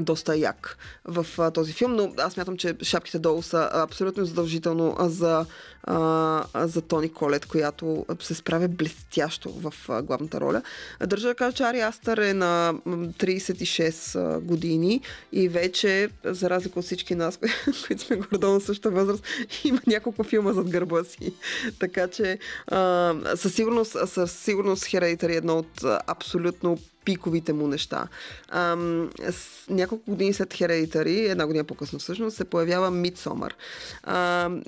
доста 0.00 0.36
як 0.36 0.78
в 1.04 1.26
а, 1.38 1.50
този 1.50 1.72
филм, 1.72 1.96
но 1.96 2.12
аз 2.18 2.36
мятам, 2.36 2.56
че 2.56 2.76
шапките 2.82 3.18
долу 3.18 3.42
са 3.42 3.70
абсолютно 3.72 4.24
задължително 4.24 4.96
за, 5.00 5.46
а, 5.82 6.44
за 6.66 6.82
Тони 6.82 7.12
Колет, 7.12 7.46
която 7.46 8.06
се 8.20 8.34
справя 8.34 8.68
блестящо 8.68 9.50
в 9.52 9.74
а, 9.88 10.02
главната 10.02 10.40
роля. 10.40 10.62
Държа 11.06 11.28
да 11.28 11.34
кажа, 11.34 11.56
че 11.56 11.62
Ари 11.62 11.80
Астър 11.80 12.18
е 12.18 12.34
на 12.34 12.74
м, 12.84 12.96
36 13.06 14.14
а, 14.14 14.40
години 14.40 15.00
и 15.32 15.48
вече, 15.48 16.08
за 16.24 16.50
разлика 16.50 16.78
от 16.78 16.84
всички 16.84 17.14
нас, 17.14 17.38
които 17.86 18.02
сме 18.02 18.16
горе 18.16 18.38
на 18.52 18.60
същата 18.60 18.90
възраст, 18.90 19.24
има 19.64 19.80
няколко 19.86 20.24
филма 20.24 20.52
зад 20.52 20.70
гърба 20.70 21.04
си. 21.04 21.32
така 21.78 22.08
че 22.08 22.38
а, 22.66 23.14
със 23.36 23.54
сигурност, 23.54 23.96
със 24.06 24.32
сигурност 24.32 24.84
Hereditary 24.84 25.32
е 25.32 25.36
едно 25.36 25.58
от 25.58 25.84
абсолютно 26.06 26.78
пиковите 27.06 27.52
му 27.52 27.66
неща. 27.66 28.08
Ам, 28.48 29.10
с 29.30 29.70
няколко 29.70 30.10
години 30.10 30.32
след 30.32 30.48
Hereditary, 30.48 31.30
една 31.30 31.46
година 31.46 31.64
по-късно 31.64 31.98
всъщност, 31.98 32.36
се 32.36 32.44
появява. 32.44 33.10
Ам, 34.02 34.62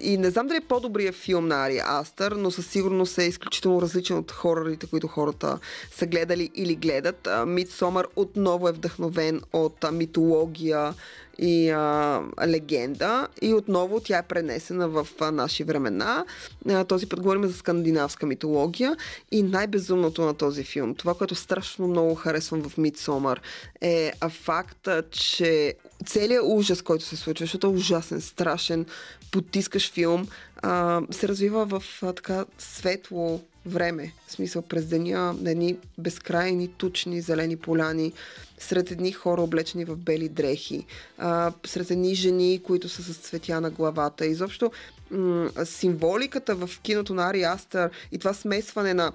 и 0.00 0.18
не 0.18 0.30
знам 0.30 0.46
дали 0.46 0.56
е 0.56 0.68
по-добрият 0.68 1.14
филм 1.14 1.48
на 1.48 1.66
Ари 1.66 1.80
Астър, 1.84 2.32
но 2.32 2.50
със 2.50 2.66
сигурност 2.66 3.18
е 3.18 3.22
изключително 3.22 3.82
различен 3.82 4.18
от 4.18 4.32
хорорите, 4.32 4.86
които 4.86 5.06
хората 5.06 5.58
са 5.92 6.06
гледали 6.06 6.50
или 6.54 6.74
гледат. 6.74 7.26
Midsommar 7.26 8.06
отново 8.16 8.68
е 8.68 8.72
вдъхновен 8.72 9.40
от 9.52 9.84
митология 9.92 10.94
и 11.38 11.70
а, 11.70 12.22
легенда 12.46 13.28
и 13.42 13.54
отново 13.54 14.00
тя 14.00 14.18
е 14.18 14.22
пренесена 14.22 14.88
в 14.88 15.08
а, 15.20 15.30
наши 15.30 15.64
времена. 15.64 16.24
А, 16.68 16.84
този 16.84 17.06
път 17.08 17.20
говорим 17.20 17.46
за 17.46 17.54
скандинавска 17.54 18.26
митология 18.26 18.96
и 19.30 19.42
най-безумното 19.42 20.22
на 20.22 20.34
този 20.34 20.64
филм, 20.64 20.94
това, 20.94 21.14
което 21.14 21.34
страшно 21.34 21.88
много 21.88 22.14
харесвам 22.14 22.62
в 22.62 22.78
Мидсомър 22.78 23.40
е 23.80 24.12
факта, 24.30 25.02
че 25.10 25.74
целият 26.06 26.44
ужас, 26.46 26.82
който 26.82 27.04
се 27.04 27.16
случва, 27.16 27.44
защото 27.44 27.66
е 27.66 27.70
ужасен, 27.70 28.20
страшен, 28.20 28.86
потискаш 29.30 29.92
филм, 29.92 30.28
а, 30.62 31.02
се 31.10 31.28
развива 31.28 31.66
в 31.66 31.82
а, 32.02 32.12
така 32.12 32.44
светло 32.58 33.40
време. 33.66 34.12
В 34.26 34.32
смисъл 34.32 34.62
през 34.62 34.86
деня 34.86 35.34
на 35.40 35.50
едни 35.50 35.76
безкрайни, 35.98 36.68
тучни, 36.68 37.20
зелени 37.20 37.56
поляни, 37.56 38.12
сред 38.58 38.90
едни 38.90 39.12
хора 39.12 39.42
облечени 39.42 39.84
в 39.84 39.96
бели 39.96 40.28
дрехи, 40.28 40.86
а, 41.18 41.52
сред 41.66 41.90
едни 41.90 42.14
жени, 42.14 42.60
които 42.62 42.88
са 42.88 43.02
с 43.02 43.16
цветя 43.16 43.60
на 43.60 43.70
главата. 43.70 44.26
Изобщо 44.26 44.72
м- 45.10 45.50
символиката 45.64 46.54
в 46.54 46.70
киното 46.82 47.14
на 47.14 47.28
Ари 47.28 47.42
Астър 47.42 47.90
и 48.12 48.18
това 48.18 48.34
смесване 48.34 48.94
на 48.94 49.12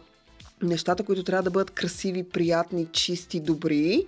нещата, 0.61 1.03
които 1.03 1.23
трябва 1.23 1.43
да 1.43 1.51
бъдат 1.51 1.71
красиви, 1.71 2.23
приятни, 2.23 2.87
чисти, 2.91 3.39
добри, 3.39 4.07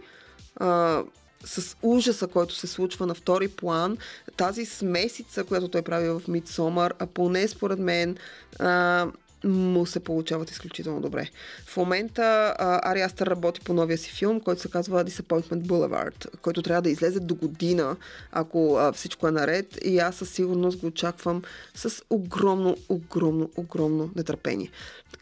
а, 0.56 1.04
с 1.46 1.76
ужаса, 1.82 2.28
който 2.28 2.56
се 2.56 2.68
случва 2.68 3.06
на 3.06 3.14
втори 3.14 3.48
план, 3.48 3.98
тази 4.38 4.66
смесица, 4.66 5.44
която 5.44 5.68
той 5.68 5.82
прави 5.82 6.10
в 6.10 6.22
Midsommar, 6.30 6.92
а 7.00 7.06
поне 7.06 7.48
според 7.48 7.80
мен 7.80 8.18
а, 8.60 9.08
му 9.46 9.86
се 9.86 10.00
получават 10.00 10.52
изключително 10.52 11.02
добре. 11.02 11.30
В 11.66 11.78
момента 11.78 12.56
а, 12.60 12.92
Ари 12.92 13.02
Астър 13.02 13.28
работи 13.28 13.62
по 13.62 13.74
новия 13.74 13.98
си 13.98 14.12
филм, 14.12 14.40
който 14.40 14.62
се 14.62 14.72
казва 14.72 15.06
Disappointment 15.06 15.62
Boulevard, 15.62 16.40
който 16.42 16.62
трябва 16.62 16.82
да 16.82 16.90
излезе 16.90 17.20
до 17.20 17.36
година, 17.36 17.96
ако 18.32 18.78
а, 18.78 18.92
всичко 18.92 19.28
е 19.28 19.32
наред 19.32 19.86
и 19.86 20.00
аз 20.00 20.16
със 20.16 20.30
сигурност 20.30 20.80
го 20.80 20.88
очаквам 20.88 21.42
с 21.76 22.02
огромно, 22.10 22.78
огромно, 22.90 23.50
огромно 23.58 24.12
нетърпение. 24.16 24.70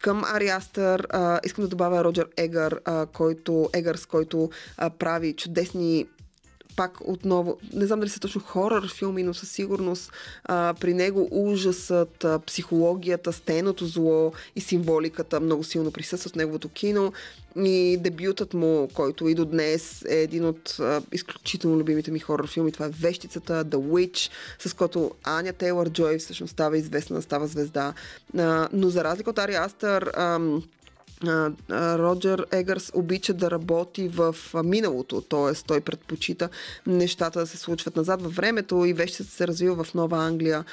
Към 0.02 0.24
Ари 0.24 0.48
Астър 0.50 1.08
а, 1.10 1.40
искам 1.46 1.64
да 1.64 1.70
добавя 1.70 2.04
Роджер 2.04 2.28
Егър, 2.38 2.82
а, 2.86 3.06
който, 3.06 3.70
Егърс, 3.74 4.06
който 4.06 4.50
а, 4.78 4.90
прави 4.90 5.34
чудесни 5.34 6.08
пак 6.76 6.98
отново, 7.06 7.58
не 7.74 7.86
знам 7.86 8.00
дали 8.00 8.10
са 8.10 8.20
точно 8.20 8.42
хорър 8.42 8.94
филми, 8.94 9.24
но 9.24 9.34
със 9.34 9.52
сигурност 9.52 10.12
а, 10.44 10.74
при 10.80 10.94
него 10.94 11.28
ужасът, 11.32 12.24
а, 12.24 12.40
психологията, 12.40 13.34
стеното 13.34 13.86
зло 13.86 14.34
и 14.56 14.62
символиката 14.62 15.40
много 15.40 15.64
силно 15.64 15.92
присъстват 15.92 16.34
в 16.34 16.36
неговото 16.36 16.70
кино. 16.70 17.14
И 17.56 17.98
дебютът 17.98 18.54
му, 18.54 18.90
който 18.94 19.28
и 19.28 19.36
до 19.36 19.46
днес 19.46 20.06
е 20.10 20.16
един 20.16 20.46
от 20.46 20.76
а, 20.80 21.02
изключително 21.12 21.78
любимите 21.78 22.12
ми 22.12 22.20
хорър 22.20 22.48
филми, 22.48 22.72
това 22.72 22.86
е 22.86 22.90
Вещицата, 22.90 23.66
The 23.66 23.78
Witch, 23.78 24.32
с 24.60 24.74
който 24.74 25.12
Аня 25.24 25.54
Тейлър 25.54 25.90
Джой 25.90 26.18
всъщност 26.18 26.52
става 26.52 26.78
известна, 26.78 27.22
става 27.22 27.48
звезда. 27.48 27.94
А, 28.38 28.70
но 28.74 28.90
за 28.90 29.04
разлика 29.04 29.30
от 29.30 29.40
Ари 29.40 29.56
Астър, 29.56 30.12
ам, 30.18 30.64
Роджер 31.70 32.46
Егърс 32.52 32.92
обича 32.94 33.34
да 33.34 33.52
работи 33.52 34.08
в 34.08 34.36
миналото, 34.64 35.22
т.е. 35.22 35.54
той 35.68 35.82
предпочита 35.82 36.50
нещата 36.88 37.40
да 37.40 37.48
се 37.48 37.58
случват 37.58 37.96
назад 37.96 38.22
във 38.22 38.36
времето 38.36 38.86
и 38.86 38.94
вещата 38.94 39.30
се 39.30 39.48
развива 39.48 39.84
в 39.84 39.94
Нова 39.94 40.18
Англия 40.18 40.66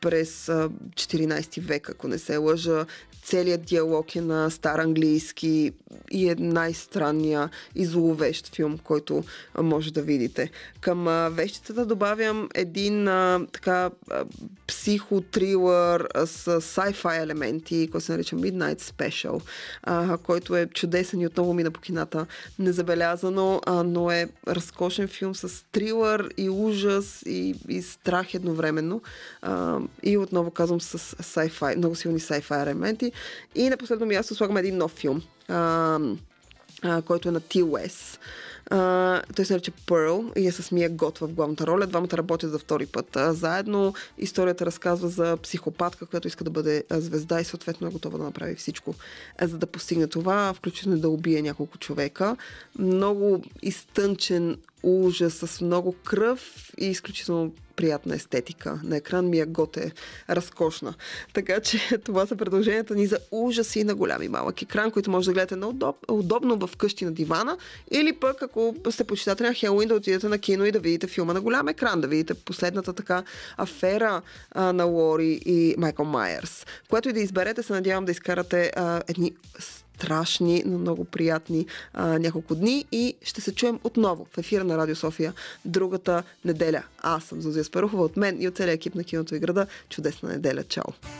през 0.00 0.46
14 0.46 1.60
век, 1.60 1.90
ако 1.90 2.08
не 2.08 2.18
се 2.18 2.36
лъжа. 2.36 2.86
Целият 3.24 3.64
диалог 3.64 4.16
е 4.16 4.20
на 4.20 4.50
стар 4.50 4.78
английски 4.78 5.72
и 6.10 6.28
е 6.28 6.34
най-странния 6.38 7.50
и 7.74 7.86
зловещ 7.86 8.54
филм, 8.54 8.78
който 8.78 9.24
може 9.62 9.92
да 9.92 10.02
видите. 10.02 10.50
Към 10.80 11.04
вещицата 11.32 11.86
добавям 11.86 12.48
един 12.54 13.04
така 13.52 13.90
психотрилър 14.66 16.08
с 16.26 16.60
sci-fi 16.60 17.22
елементи, 17.22 17.88
който 17.92 18.04
се 18.04 18.12
нарича 18.12 18.36
Midnight 18.36 18.80
Special, 18.80 19.42
който 20.22 20.56
е 20.56 20.66
чудесен 20.66 21.20
и 21.20 21.26
отново 21.26 21.54
мина 21.54 21.70
по 21.70 21.80
кината 21.80 22.26
незабелязано, 22.58 23.60
а, 23.66 23.82
но 23.82 24.10
е 24.10 24.28
разкошен 24.48 25.08
филм 25.08 25.34
с 25.34 25.64
трилър 25.72 26.28
и 26.36 26.50
ужас 26.50 27.22
и, 27.26 27.54
и 27.68 27.82
страх 27.82 28.34
едновременно. 28.34 29.02
А, 29.42 29.78
и 30.02 30.18
отново 30.18 30.50
казвам 30.50 30.80
с 30.80 30.98
sci-fi, 30.98 31.76
много 31.76 31.94
силни 31.94 32.20
sci-fi 32.20 32.62
елементи. 32.62 33.12
И 33.54 33.70
на 33.70 33.76
последно 33.76 34.06
място 34.06 34.34
слагам 34.34 34.56
един 34.56 34.76
нов 34.76 34.92
филм, 34.92 35.22
а, 35.48 35.98
а, 36.82 37.02
който 37.02 37.28
е 37.28 37.32
на 37.32 37.40
T-West. 37.40 38.18
Uh, 38.70 39.34
той 39.36 39.44
се 39.44 39.52
нарича 39.52 39.72
Pearl 39.86 40.38
и 40.38 40.46
е 40.46 40.52
с 40.52 40.72
Мия 40.72 40.90
Гот 40.90 41.18
в 41.18 41.28
главната 41.28 41.66
роля. 41.66 41.86
Двамата 41.86 42.08
работят 42.12 42.50
за 42.50 42.58
втори 42.58 42.86
път. 42.86 43.06
Uh, 43.12 43.30
заедно 43.30 43.94
историята 44.18 44.66
разказва 44.66 45.08
за 45.08 45.36
психопатка, 45.36 46.06
която 46.06 46.28
иска 46.28 46.44
да 46.44 46.50
бъде 46.50 46.84
звезда 46.90 47.40
и 47.40 47.44
съответно 47.44 47.86
е 47.86 47.90
готова 47.90 48.18
да 48.18 48.24
направи 48.24 48.54
всичко, 48.54 48.94
за 49.42 49.58
да 49.58 49.66
постигне 49.66 50.06
това, 50.06 50.54
включително 50.54 50.98
да 50.98 51.08
убие 51.08 51.42
няколко 51.42 51.78
човека. 51.78 52.36
Много 52.78 53.42
изтънчен 53.62 54.56
ужас 54.86 55.34
с 55.34 55.60
много 55.60 55.94
кръв 56.04 56.70
и 56.78 56.86
изключително 56.86 57.52
приятна 57.76 58.14
естетика. 58.14 58.80
На 58.84 58.96
екран 58.96 59.28
ми 59.28 59.38
е 59.38 59.44
готе 59.44 59.92
разкошна. 60.30 60.94
Така 61.32 61.60
че 61.60 61.98
това 62.04 62.26
са 62.26 62.36
предложенията 62.36 62.94
ни 62.94 63.06
за 63.06 63.18
ужаси 63.30 63.84
на 63.84 63.94
голям 63.94 64.22
и 64.22 64.28
малък 64.28 64.62
екран, 64.62 64.90
които 64.90 65.10
може 65.10 65.26
да 65.26 65.32
гледате 65.32 65.56
на 65.56 65.68
удоб, 65.68 65.96
удобно 66.08 66.66
в 66.66 66.76
къщи 66.76 67.04
на 67.04 67.12
дивана 67.12 67.58
или 67.90 68.12
пък 68.12 68.42
ако 68.42 68.74
сте 68.90 69.04
почитатели 69.04 69.46
на 69.46 69.54
Хелуин 69.54 69.88
да 69.88 69.94
отидете 69.94 70.28
на 70.28 70.38
кино 70.38 70.64
и 70.64 70.72
да 70.72 70.78
видите 70.78 71.06
филма 71.06 71.32
на 71.32 71.40
голям 71.40 71.68
екран, 71.68 72.00
да 72.00 72.08
видите 72.08 72.34
последната 72.34 72.92
така 72.92 73.22
афера 73.56 74.22
а, 74.50 74.72
на 74.72 74.84
Лори 74.84 75.40
и 75.46 75.74
Майкъл 75.78 76.04
Майерс. 76.04 76.66
Което 76.90 77.08
и 77.08 77.12
да 77.12 77.20
изберете, 77.20 77.62
се 77.62 77.72
надявам 77.72 78.04
да 78.04 78.12
изкарате 78.12 78.72
а, 78.76 79.02
едни 79.08 79.32
страшни, 79.96 80.62
но 80.66 80.78
много 80.78 81.04
приятни 81.04 81.66
а, 81.94 82.18
няколко 82.18 82.54
дни 82.54 82.84
и 82.92 83.14
ще 83.22 83.40
се 83.40 83.54
чуем 83.54 83.78
отново 83.84 84.26
в 84.32 84.38
ефира 84.38 84.64
на 84.64 84.78
Радио 84.78 84.96
София 84.96 85.32
другата 85.64 86.22
неделя. 86.44 86.82
Аз 87.02 87.24
съм 87.24 87.42
Зузия 87.42 87.64
Спарухова 87.64 88.04
от 88.04 88.16
мен 88.16 88.42
и 88.42 88.48
от 88.48 88.56
целия 88.56 88.72
екип 88.72 88.94
на 88.94 89.04
киното 89.04 89.34
и 89.34 89.38
града. 89.38 89.66
Чудесна 89.88 90.28
неделя. 90.28 90.64
Чао! 90.64 91.16